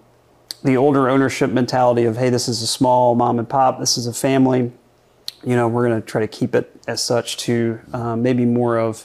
the 0.64 0.76
older 0.76 1.08
ownership 1.08 1.50
mentality 1.50 2.04
of, 2.04 2.16
hey, 2.16 2.30
this 2.30 2.48
is 2.48 2.62
a 2.62 2.66
small 2.66 3.14
mom 3.14 3.38
and 3.38 3.48
pop, 3.48 3.78
this 3.78 3.98
is 3.98 4.06
a 4.06 4.12
family. 4.12 4.72
You 5.44 5.54
know, 5.54 5.68
we're 5.68 5.86
going 5.88 6.00
to 6.00 6.06
try 6.06 6.20
to 6.20 6.28
keep 6.28 6.54
it 6.54 6.72
as 6.88 7.02
such 7.02 7.36
to 7.38 7.78
um, 7.92 8.22
maybe 8.22 8.44
more 8.44 8.78
of, 8.78 9.04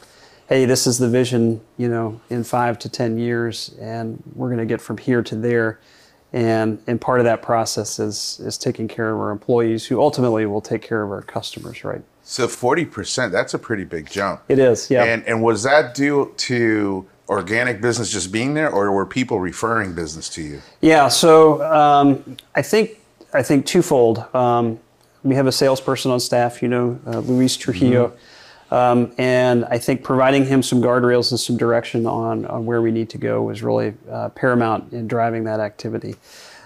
hey, 0.52 0.66
this 0.66 0.86
is 0.86 0.98
the 0.98 1.08
vision, 1.08 1.62
you 1.78 1.88
know, 1.88 2.20
in 2.30 2.44
five 2.44 2.78
to 2.78 2.90
10 2.90 3.18
years, 3.18 3.74
and 3.80 4.22
we're 4.36 4.50
going 4.50 4.60
to 4.60 4.66
get 4.66 4.82
from 4.82 4.98
here 4.98 5.22
to 5.24 5.34
there. 5.34 5.80
And, 6.34 6.78
and 6.88 7.00
part 7.00 7.22
of 7.22 7.24
that 7.24 7.42
process 7.42 8.00
is, 8.00 8.42
is 8.44 8.58
taking 8.58 8.90
care 8.90 9.14
of 9.14 9.18
our 9.18 9.32
employees 9.32 9.86
who 9.86 10.02
ultimately 10.02 10.46
will 10.46 10.60
take 10.60 10.82
care 10.82 11.04
of 11.04 11.10
our 11.10 11.22
customers, 11.22 11.86
right? 11.86 12.02
So 12.24 12.48
40%, 12.48 13.32
that's 13.32 13.54
a 13.54 13.60
pretty 13.60 13.86
big 13.86 14.10
jump. 14.10 14.42
It 14.50 14.60
is, 14.60 14.92
yeah. 14.92 15.06
And, 15.06 15.24
and 15.24 15.42
was 15.42 15.64
that 15.64 15.96
due 15.96 16.34
to 16.36 17.08
organic 17.30 17.80
business 17.80 18.12
just 18.12 18.30
being 18.30 18.54
there, 18.54 18.70
or 18.70 18.92
were 18.92 19.06
people 19.06 19.40
referring 19.40 19.96
business 19.96 20.28
to 20.32 20.42
you? 20.42 20.62
Yeah, 20.82 21.08
so 21.08 21.64
um, 21.64 22.36
I 22.56 22.62
think 22.62 23.00
I 23.34 23.42
think 23.42 23.66
twofold. 23.66 24.26
Um, 24.36 24.82
we 25.24 25.36
have 25.36 25.48
a 25.48 25.52
salesperson 25.54 26.12
on 26.12 26.20
staff, 26.20 26.62
you 26.62 26.68
know, 26.68 27.00
uh, 27.08 27.20
Luis 27.20 27.56
Trujillo, 27.56 28.10
mm-hmm. 28.10 28.18
Um, 28.72 29.14
and 29.18 29.66
I 29.66 29.78
think 29.78 30.04
providing 30.04 30.46
him 30.46 30.64
some 30.64 30.82
guardrails 30.82 31.32
and 31.32 31.40
some 31.40 31.58
direction 31.58 32.06
on, 32.06 32.46
on 32.46 32.66
where 32.66 32.82
we 32.82 32.92
need 32.92 33.10
to 33.12 33.18
go 33.18 33.44
was 33.44 33.62
really 33.62 33.94
uh, 34.10 34.30
paramount 34.30 34.94
in 34.94 35.08
driving 35.08 35.44
that 35.44 35.60
activity. 35.60 36.16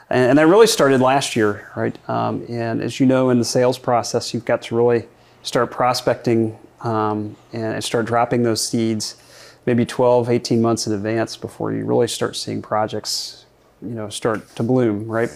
And, 0.10 0.30
and, 0.30 0.40
that 0.40 0.48
really 0.48 0.68
started 0.68 1.02
last 1.02 1.36
year, 1.36 1.72
right? 1.76 1.98
Um, 2.08 2.46
and 2.48 2.82
as 2.82 3.00
you 3.00 3.08
know, 3.08 3.32
in 3.32 3.40
the 3.40 3.46
sales 3.46 3.80
process, 3.80 4.34
you've 4.34 4.46
got 4.46 4.62
to 4.64 4.76
really 4.76 5.08
start 5.42 5.72
prospecting 5.72 6.58
um, 6.82 7.36
and 7.54 7.84
start 7.84 8.06
dropping 8.06 8.44
those 8.44 8.66
seeds 8.66 9.16
maybe 9.66 9.86
12, 9.86 10.30
18 10.30 10.62
months 10.62 10.88
in 10.88 10.94
advance 10.94 11.36
before 11.36 11.72
you 11.72 11.86
really 11.86 12.08
start 12.08 12.36
seeing 12.36 12.62
projects, 12.62 13.46
you 13.82 13.90
know, 13.90 14.10
start 14.10 14.48
to 14.56 14.64
bloom, 14.64 15.08
right? 15.08 15.30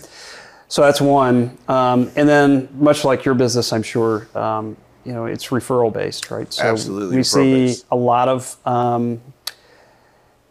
So 0.67 0.83
that's 0.83 1.01
one. 1.01 1.57
Um, 1.67 2.11
and 2.15 2.29
then, 2.29 2.69
much 2.73 3.03
like 3.03 3.25
your 3.25 3.33
business, 3.33 3.73
I'm 3.73 3.83
sure, 3.83 4.27
um, 4.37 4.77
you 5.05 5.13
know, 5.13 5.25
it's 5.25 5.47
referral 5.47 5.91
based, 5.91 6.29
right? 6.31 6.51
So 6.51 6.63
Absolutely. 6.63 7.17
We 7.17 7.23
see 7.23 7.75
a 7.91 7.95
lot 7.95 8.27
of 8.27 8.55
um, 8.65 9.21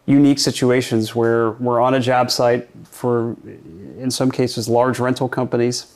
unique 0.05 0.39
situations 0.39 1.15
where 1.15 1.51
we're 1.51 1.79
on 1.79 1.93
a 1.93 1.99
job 1.99 2.31
site 2.31 2.67
for, 2.83 3.35
in 3.99 4.09
some 4.09 4.31
cases, 4.31 4.67
large 4.67 4.99
rental 4.99 5.29
companies, 5.29 5.93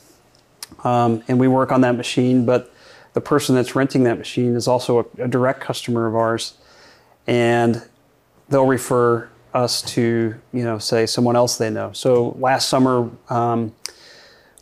um, 0.84 1.22
and 1.28 1.38
we 1.38 1.48
work 1.48 1.72
on 1.72 1.80
that 1.82 1.96
machine, 1.96 2.46
but 2.46 2.72
the 3.14 3.20
person 3.20 3.54
that's 3.54 3.74
renting 3.74 4.04
that 4.04 4.18
machine 4.18 4.54
is 4.54 4.68
also 4.68 5.00
a, 5.18 5.24
a 5.24 5.28
direct 5.28 5.60
customer 5.60 6.06
of 6.06 6.14
ours 6.14 6.54
and 7.26 7.82
they'll 8.48 8.66
refer 8.66 9.28
us 9.52 9.82
to, 9.82 10.34
you 10.52 10.64
know, 10.64 10.78
say 10.78 11.06
someone 11.06 11.36
else 11.36 11.56
they 11.56 11.70
know. 11.70 11.92
So 11.92 12.36
last 12.38 12.68
summer, 12.68 13.10
um, 13.28 13.72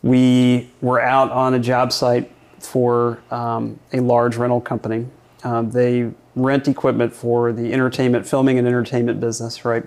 we 0.03 0.71
were 0.81 1.01
out 1.01 1.31
on 1.31 1.55
a 1.55 1.59
job 1.59 1.93
site 1.93 2.32
for 2.65 3.23
um, 3.31 3.79
a 3.93 4.01
large 4.01 4.37
rental 4.37 4.61
company. 4.61 5.07
Um, 5.45 5.71
they 5.71 6.11
rent 6.37 6.69
equipment 6.69 7.13
for 7.13 7.53
the 7.53 7.73
entertainment, 7.73 8.27
filming 8.27 8.59
and 8.59 8.67
entertainment 8.67 9.21
business, 9.21 9.65
right? 9.65 9.85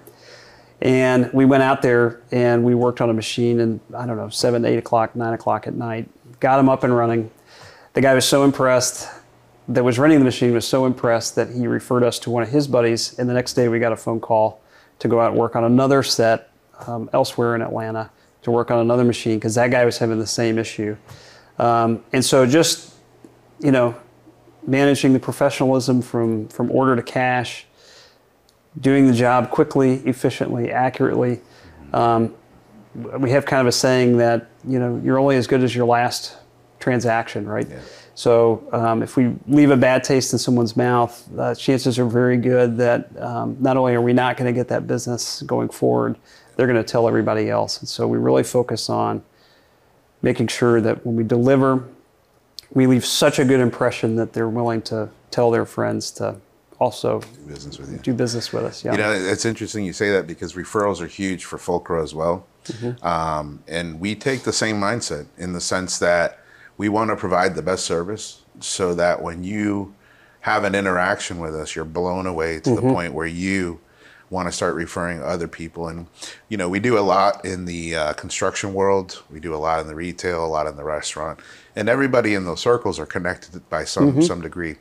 And 0.82 1.32
we 1.34 1.46
went 1.46 1.64
out 1.64 1.82
there 1.82 2.22
and 2.32 2.64
we 2.64 2.76
worked 2.76 3.02
on 3.02 3.10
a 3.10 3.14
machine 3.14 3.60
and 3.60 3.80
I 3.96 4.06
don't 4.06 4.18
know, 4.18 4.30
seven, 4.30 4.66
eight 4.66 4.78
o'clock, 4.78 5.16
nine 5.16 5.34
o'clock 5.34 5.68
at 5.68 5.74
night, 5.74 6.10
got 6.40 6.58
them 6.58 6.70
up 6.70 6.84
and 6.84 6.96
running. 6.96 7.32
The 7.94 8.02
guy 8.02 8.14
was 8.14 8.26
so 8.26 8.44
impressed 8.44 9.10
that 9.68 9.84
was 9.84 9.98
running 9.98 10.20
the 10.20 10.26
machine 10.26 10.54
was 10.54 10.68
so 10.68 10.86
impressed 10.86 11.36
that 11.36 11.50
he 11.50 11.66
referred 11.68 12.04
us 12.04 12.20
to 12.20 12.30
one 12.30 12.44
of 12.44 12.50
his 12.50 12.68
buddies. 12.68 13.18
And 13.18 13.28
the 13.28 13.34
next 13.34 13.54
day, 13.54 13.68
we 13.68 13.80
got 13.80 13.92
a 13.92 13.98
phone 13.98 14.20
call 14.20 14.62
to 15.00 15.08
go 15.08 15.20
out 15.20 15.32
and 15.32 15.40
work 15.40 15.56
on 15.56 15.64
another 15.64 16.04
set 16.04 16.52
um, 16.88 17.10
elsewhere 17.14 17.56
in 17.56 17.62
Atlanta 17.62 18.12
to 18.44 18.52
work 18.52 18.70
on 18.70 18.80
another 18.80 19.04
machine 19.04 19.38
because 19.38 19.56
that 19.56 19.72
guy 19.72 19.86
was 19.86 19.98
having 19.98 20.20
the 20.20 20.28
same 20.28 20.60
issue. 20.60 20.96
Um, 21.58 22.04
and 22.12 22.24
so, 22.24 22.46
just 22.46 22.94
you 23.60 23.72
know, 23.72 23.96
managing 24.68 25.14
the 25.14 25.20
professionalism 25.20 26.02
from 26.02 26.48
from 26.50 26.72
order 26.72 26.96
to 26.96 27.04
cash, 27.04 27.66
doing 28.80 29.08
the 29.08 29.14
job 29.14 29.50
quickly, 29.50 29.96
efficiently, 30.06 30.72
accurately. 30.72 31.42
Um, 31.94 32.36
we 32.94 33.32
have 33.32 33.46
kind 33.46 33.62
of 33.62 33.68
a 33.68 33.72
saying 33.72 34.18
that 34.18 34.50
you 34.68 34.80
know 34.80 35.02
you're 35.04 35.20
only 35.20 35.38
as 35.38 35.48
good 35.48 35.64
as 35.64 35.76
your 35.76 35.86
last 35.86 36.38
transaction, 36.80 37.48
right? 37.48 37.68
Yeah. 37.70 37.80
So 38.16 38.66
um, 38.72 39.04
if 39.04 39.18
we 39.18 39.36
leave 39.46 39.72
a 39.72 39.78
bad 39.78 40.04
taste 40.04 40.32
in 40.32 40.40
someone's 40.40 40.78
mouth, 40.78 41.28
uh, 41.38 41.54
chances 41.54 42.00
are 42.00 42.06
very 42.06 42.38
good 42.38 42.78
that 42.78 43.10
um, 43.22 43.58
not 43.60 43.76
only 43.76 43.94
are 43.94 44.02
we 44.02 44.14
not 44.14 44.38
going 44.38 44.52
to 44.52 44.58
get 44.58 44.70
that 44.70 44.88
business 44.88 45.42
going 45.42 45.68
forward, 45.68 46.18
they're 46.56 46.68
going 46.68 46.82
to 46.82 46.90
tell 46.90 47.10
everybody 47.10 47.50
else. 47.50 47.80
And 47.80 47.90
so 47.90 48.08
we 48.08 48.18
really 48.18 48.44
focus 48.44 48.90
on 48.90 49.22
making 50.22 50.48
sure 50.48 50.82
that 50.82 51.06
when 51.06 51.16
we 51.16 51.24
deliver, 51.24 51.84
we 52.72 52.88
leave 52.88 53.06
such 53.06 53.40
a 53.40 53.46
good 53.46 53.60
impression 53.60 54.16
that 54.16 54.34
they're 54.34 54.50
willing 54.50 54.82
to 54.84 55.10
tell 55.32 55.52
their 55.52 55.66
friends 55.66 56.12
to 56.12 56.36
also 56.80 57.20
do 57.20 57.28
business 57.48 57.80
with 57.80 57.92
you. 57.92 57.98
Do 58.00 58.14
business 58.14 58.52
with 58.52 58.64
us. 58.64 58.84
Yeah. 58.84 58.92
You 58.94 58.98
know, 58.98 59.12
it's 59.12 59.46
interesting 59.46 59.86
you 59.86 59.94
say 59.94 60.12
that 60.12 60.28
because 60.28 60.54
referrals 60.54 61.02
are 61.02 61.08
huge 61.08 61.46
for 61.46 61.58
Fulcro 61.58 62.04
as 62.04 62.14
well, 62.14 62.46
mm-hmm. 62.66 63.06
um, 63.06 63.64
and 63.68 64.00
we 64.00 64.16
take 64.16 64.44
the 64.44 64.54
same 64.54 64.80
mindset 64.80 65.28
in 65.38 65.54
the 65.54 65.62
sense 65.62 66.00
that 66.00 66.40
we 66.78 66.90
want 66.90 67.10
to 67.10 67.16
provide 67.16 67.56
the 67.56 67.62
best 67.62 67.86
service 67.86 68.42
so 68.60 68.94
that 68.96 69.22
when 69.22 69.44
you 69.44 69.94
have 70.42 70.64
an 70.64 70.76
interaction 70.76 71.40
with 71.40 71.56
us, 71.56 71.76
you're 71.76 71.86
blown 71.86 72.26
away 72.26 72.60
to 72.60 72.70
mm-hmm. 72.70 72.88
the 72.88 72.94
point 72.94 73.14
where 73.14 73.28
you 73.28 73.80
want 74.30 74.48
to 74.48 74.52
start 74.52 74.76
referring 74.76 75.22
other 75.22 75.48
people. 75.48 75.88
And, 75.88 76.08
you 76.50 76.58
know, 76.58 76.68
we 76.68 76.80
do 76.80 76.98
a 76.98 77.02
lot 77.02 77.46
in 77.46 77.66
the 77.66 77.96
uh, 77.96 78.14
construction 78.14 78.74
world, 78.74 79.24
we 79.30 79.40
do 79.40 79.54
a 79.54 79.58
lot 79.58 79.80
in 79.80 79.88
the 79.88 79.96
retail, 79.96 80.46
a 80.46 80.48
lot 80.48 80.68
in 80.68 80.76
the 80.76 80.84
restaurant, 80.84 81.40
and 81.76 81.90
everybody 81.90 82.34
in 82.34 82.46
those 82.46 82.60
circles 82.60 83.00
are 83.00 83.06
connected 83.06 83.68
by 83.70 83.84
some, 83.84 84.12
mm-hmm. 84.12 84.22
some 84.22 84.42
degree. 84.42 84.78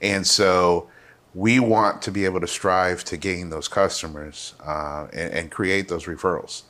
And 0.00 0.26
so 0.26 0.88
we 1.34 1.60
want 1.60 2.02
to 2.02 2.10
be 2.10 2.24
able 2.24 2.40
to 2.40 2.46
strive 2.46 3.04
to 3.04 3.16
gain 3.16 3.50
those 3.50 3.68
customers 3.68 4.54
uh, 4.64 5.06
and, 5.12 5.32
and 5.32 5.50
create 5.50 5.88
those 5.88 6.04
referrals 6.04 6.62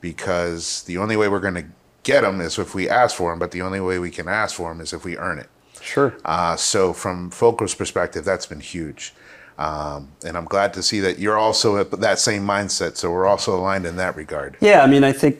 because 0.00 0.82
the 0.84 0.98
only 0.98 1.16
way 1.16 1.28
we're 1.28 1.40
going 1.40 1.54
to 1.54 1.66
get 2.02 2.22
them 2.22 2.40
is 2.40 2.58
if 2.58 2.74
we 2.74 2.88
ask 2.88 3.16
for 3.16 3.30
them, 3.30 3.38
but 3.38 3.50
the 3.50 3.62
only 3.62 3.80
way 3.80 3.98
we 3.98 4.10
can 4.10 4.28
ask 4.28 4.54
for 4.56 4.70
them 4.70 4.80
is 4.80 4.92
if 4.92 5.04
we 5.04 5.16
earn 5.18 5.38
it. 5.38 5.48
Sure. 5.80 6.16
Uh, 6.24 6.56
so 6.56 6.92
from 6.92 7.30
Fulcro's 7.30 7.74
perspective, 7.74 8.24
that's 8.24 8.46
been 8.46 8.60
huge. 8.60 9.12
Um, 9.58 10.10
and 10.24 10.36
I'm 10.36 10.44
glad 10.44 10.74
to 10.74 10.82
see 10.82 11.00
that 11.00 11.18
you're 11.18 11.38
also 11.38 11.78
at 11.78 11.90
that 11.90 12.18
same 12.18 12.46
mindset. 12.46 12.96
So 12.96 13.10
we're 13.10 13.26
also 13.26 13.56
aligned 13.56 13.86
in 13.86 13.96
that 13.96 14.16
regard. 14.16 14.56
Yeah, 14.60 14.82
I 14.82 14.86
mean, 14.86 15.02
I 15.02 15.12
think 15.12 15.38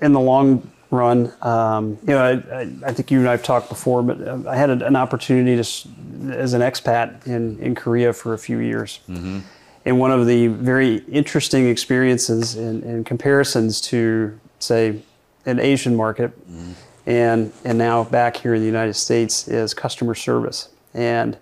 in 0.00 0.12
the 0.12 0.20
long 0.20 0.70
run, 0.90 1.32
um, 1.42 1.98
you 2.02 2.14
know, 2.14 2.42
I, 2.52 2.68
I, 2.86 2.92
think 2.92 3.10
you 3.10 3.18
and 3.18 3.28
I've 3.28 3.42
talked 3.42 3.68
before, 3.68 4.02
but 4.02 4.20
uh, 4.20 4.48
I 4.48 4.56
had 4.56 4.70
an 4.70 4.96
opportunity 4.96 5.56
to, 5.56 6.32
as 6.32 6.52
an 6.52 6.60
expat 6.60 7.26
in, 7.26 7.58
in 7.60 7.74
Korea 7.74 8.12
for 8.12 8.34
a 8.34 8.38
few 8.38 8.58
years. 8.58 9.00
Mm-hmm. 9.08 9.40
And 9.84 9.98
one 9.98 10.12
of 10.12 10.26
the 10.26 10.46
very 10.46 10.98
interesting 11.08 11.68
experiences 11.68 12.54
and 12.54 13.04
comparisons 13.04 13.80
to, 13.82 14.38
say, 14.60 15.02
an 15.44 15.58
Asian 15.58 15.96
market, 15.96 16.30
mm-hmm. 16.48 16.72
and 17.06 17.52
and 17.64 17.78
now 17.78 18.04
back 18.04 18.36
here 18.36 18.54
in 18.54 18.60
the 18.60 18.66
United 18.66 18.94
States 18.94 19.48
is 19.48 19.74
customer 19.74 20.14
service. 20.14 20.68
And 20.94 21.36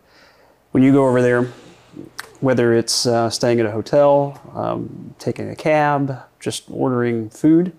when 0.71 0.83
you 0.83 0.93
go 0.93 1.07
over 1.07 1.21
there, 1.21 1.53
whether 2.41 2.75
it's 2.75 3.07
uh, 3.07 3.31
staying 3.31 3.61
at 3.61 3.67
a 3.67 3.71
hotel, 3.71 4.41
um, 4.55 5.15
taking 5.19 5.51
a 5.51 5.57
cab, 5.57 6.19
just 6.39 6.65
ordering 6.71 7.31
food, 7.31 7.73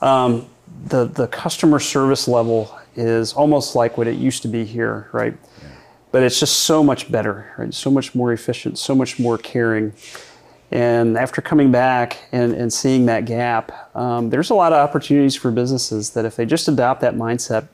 um, 0.00 0.46
the 0.84 1.04
the 1.04 1.26
customer 1.28 1.80
service 1.80 2.28
level 2.28 2.76
is 2.94 3.32
almost 3.32 3.74
like 3.74 3.98
what 3.98 4.06
it 4.06 4.16
used 4.16 4.42
to 4.42 4.48
be 4.48 4.64
here, 4.64 5.08
right? 5.12 5.36
Yeah. 5.62 5.68
But 6.12 6.22
it's 6.22 6.40
just 6.40 6.60
so 6.60 6.82
much 6.82 7.10
better, 7.10 7.52
right? 7.58 7.72
So 7.74 7.90
much 7.90 8.14
more 8.14 8.32
efficient, 8.32 8.78
so 8.78 8.94
much 8.94 9.18
more 9.18 9.36
caring. 9.36 9.92
And 10.70 11.16
after 11.16 11.40
coming 11.40 11.70
back 11.70 12.18
and, 12.32 12.52
and 12.52 12.72
seeing 12.72 13.06
that 13.06 13.24
gap, 13.24 13.94
um, 13.96 14.30
there's 14.30 14.50
a 14.50 14.54
lot 14.54 14.72
of 14.72 14.78
opportunities 14.78 15.36
for 15.36 15.50
businesses 15.50 16.10
that 16.10 16.24
if 16.24 16.34
they 16.34 16.44
just 16.44 16.66
adopt 16.66 17.00
that 17.02 17.14
mindset 17.14 17.68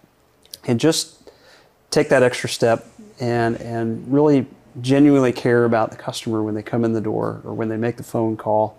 and 0.67 0.79
just 0.79 1.31
take 1.91 2.09
that 2.11 2.23
extra 2.23 2.49
step 2.49 2.87
and 3.21 3.61
and 3.61 4.13
really 4.13 4.47
genuinely 4.81 5.33
care 5.33 5.65
about 5.65 5.91
the 5.91 5.97
customer 5.97 6.43
when 6.43 6.55
they 6.55 6.63
come 6.63 6.85
in 6.85 6.93
the 6.93 7.01
door 7.01 7.41
or 7.45 7.55
when 7.55 7.69
they 7.69 7.77
make 7.77 7.97
the 7.97 8.03
phone 8.03 8.37
call, 8.37 8.79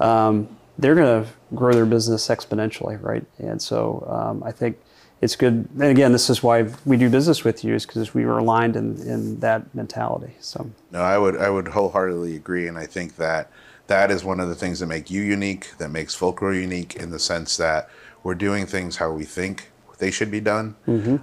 um, 0.00 0.48
they're 0.78 0.94
going 0.94 1.24
to 1.24 1.30
grow 1.54 1.72
their 1.72 1.86
business 1.86 2.28
exponentially, 2.28 3.00
right? 3.02 3.24
And 3.38 3.60
so 3.60 4.06
um, 4.08 4.42
I 4.42 4.52
think 4.52 4.78
it's 5.20 5.36
good. 5.36 5.68
And 5.74 5.84
again, 5.84 6.12
this 6.12 6.28
is 6.28 6.42
why 6.42 6.68
we 6.84 6.96
do 6.96 7.08
business 7.08 7.44
with 7.44 7.64
you, 7.64 7.74
is 7.74 7.86
because 7.86 8.12
we 8.12 8.26
were 8.26 8.38
aligned 8.38 8.76
in, 8.76 9.00
in 9.02 9.40
that 9.40 9.74
mentality. 9.74 10.34
So 10.40 10.70
No, 10.90 11.00
I 11.00 11.16
would 11.16 11.36
I 11.36 11.48
would 11.48 11.68
wholeheartedly 11.68 12.36
agree, 12.36 12.66
and 12.68 12.76
I 12.76 12.86
think 12.86 13.16
that 13.16 13.50
that 13.86 14.10
is 14.10 14.24
one 14.24 14.40
of 14.40 14.48
the 14.48 14.54
things 14.54 14.80
that 14.80 14.86
make 14.86 15.10
you 15.10 15.22
unique, 15.22 15.76
that 15.78 15.90
makes 15.90 16.16
Fulcro 16.16 16.58
unique 16.58 16.96
in 16.96 17.10
the 17.10 17.18
sense 17.18 17.56
that 17.56 17.88
we're 18.22 18.34
doing 18.34 18.66
things 18.66 18.96
how 18.96 19.12
we 19.12 19.24
think 19.24 19.70
they 19.98 20.10
should 20.10 20.30
be 20.30 20.40
done, 20.40 20.74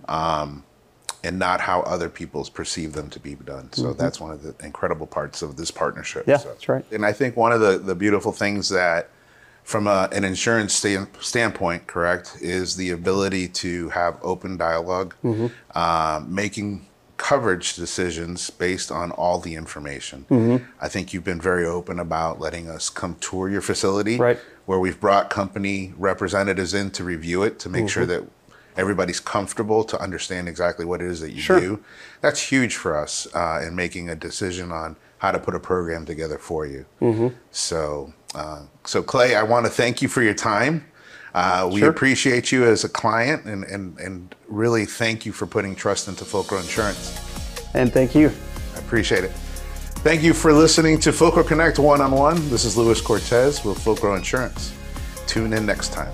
um, 0.07 0.63
and 1.23 1.37
not 1.37 1.61
how 1.61 1.81
other 1.81 2.09
people's 2.09 2.49
perceive 2.49 2.93
them 2.93 3.09
to 3.09 3.19
be 3.19 3.35
done. 3.35 3.71
So 3.73 3.85
mm-hmm. 3.85 3.97
that's 3.97 4.19
one 4.19 4.31
of 4.31 4.41
the 4.43 4.55
incredible 4.65 5.07
parts 5.07 5.41
of 5.41 5.55
this 5.55 5.71
partnership. 5.71 6.25
Yeah, 6.27 6.37
So- 6.37 6.49
that's 6.49 6.67
right. 6.67 6.85
And 6.91 7.05
I 7.05 7.13
think 7.13 7.37
one 7.37 7.51
of 7.51 7.61
the 7.61 7.77
the 7.77 7.95
beautiful 7.95 8.31
things 8.31 8.69
that 8.69 9.09
from 9.63 9.87
a, 9.87 10.09
an 10.11 10.23
insurance 10.23 10.73
stand, 10.73 11.07
standpoint, 11.19 11.87
correct, 11.87 12.37
is 12.41 12.75
the 12.75 12.89
ability 12.89 13.47
to 13.47 13.89
have 13.89 14.17
open 14.21 14.57
dialog 14.57 15.13
mm-hmm. 15.23 15.47
uh, 15.75 16.17
um, 16.17 16.33
making 16.33 16.87
coverage 17.17 17.75
decisions 17.75 18.49
based 18.49 18.91
on 18.91 19.11
all 19.11 19.37
the 19.37 19.53
information. 19.53 20.25
Mm-hmm. 20.29 20.65
I 20.81 20.87
think 20.87 21.13
you've 21.13 21.23
been 21.23 21.39
very 21.39 21.65
open 21.65 21.99
about 21.99 22.39
letting 22.39 22.67
us 22.67 22.89
come 22.89 23.15
tour 23.21 23.47
your 23.47 23.61
facility, 23.61 24.17
Right. 24.17 24.39
where 24.65 24.79
we've 24.79 24.99
brought 24.99 25.29
company 25.29 25.93
representatives 25.97 26.73
in 26.73 26.89
to 26.91 27.03
review 27.03 27.43
it 27.43 27.59
to 27.59 27.69
make 27.69 27.89
sure 27.89 28.07
that 28.07 28.23
everybody's 28.77 29.19
comfortable 29.19 29.83
to 29.85 29.99
understand 30.01 30.47
exactly 30.47 30.85
what 30.85 31.01
it 31.01 31.07
is 31.07 31.19
that 31.21 31.31
you 31.31 31.41
Sure. 31.41 31.59
do. 31.59 31.79
That's 32.21 32.41
huge 32.41 32.75
for 32.75 32.97
us 32.97 33.27
uh, 33.33 33.61
in 33.65 33.75
making 33.75 34.09
a 34.09 34.15
decision 34.15 34.71
on 34.71 34.95
how 35.19 35.31
to 35.31 35.39
put 35.39 35.53
a 35.55 35.59
program 35.59 36.05
together 36.05 36.37
for 36.37 36.65
you. 36.65 36.85
So, 37.51 38.13
uh, 38.33 38.61
so 38.85 39.03
Clay, 39.03 39.35
I 39.35 39.43
want 39.43 39.65
to 39.65 39.71
thank 39.71 40.01
you 40.01 40.07
for 40.07 40.21
your 40.21 40.33
time. 40.33 40.85
Uh, 41.33 41.69
we 41.71 41.79
Sure. 41.79 41.89
appreciate 41.89 42.51
you 42.51 42.65
as 42.65 42.83
a 42.83 42.89
client 42.89 43.45
and, 43.45 43.63
and, 43.65 43.97
and 43.99 44.35
really 44.47 44.85
thank 44.85 45.25
you 45.25 45.31
for 45.31 45.45
putting 45.45 45.75
trust 45.75 46.07
into 46.07 46.25
Fulcro 46.25 46.59
Insurance. 46.59 47.17
and 47.73 47.93
thank 47.93 48.13
you. 48.15 48.31
I 48.75 48.79
appreciate 48.79 49.23
it. 49.23 49.31
Thank 50.03 50.23
you 50.23 50.33
for 50.33 50.51
listening 50.51 50.99
to 51.01 51.11
Fulcro 51.11 51.45
Connect 51.47 51.77
One 51.79 52.01
on 52.01 52.11
One. 52.11 52.35
This 52.49 52.65
is 52.65 52.75
Luis 52.75 52.99
Cortez 52.99 53.63
with 53.63 53.77
Fulcro 53.77 54.17
Insurance. 54.17 54.73
Tune 55.27 55.53
in 55.53 55.65
next 55.65 55.93
time. 55.93 56.11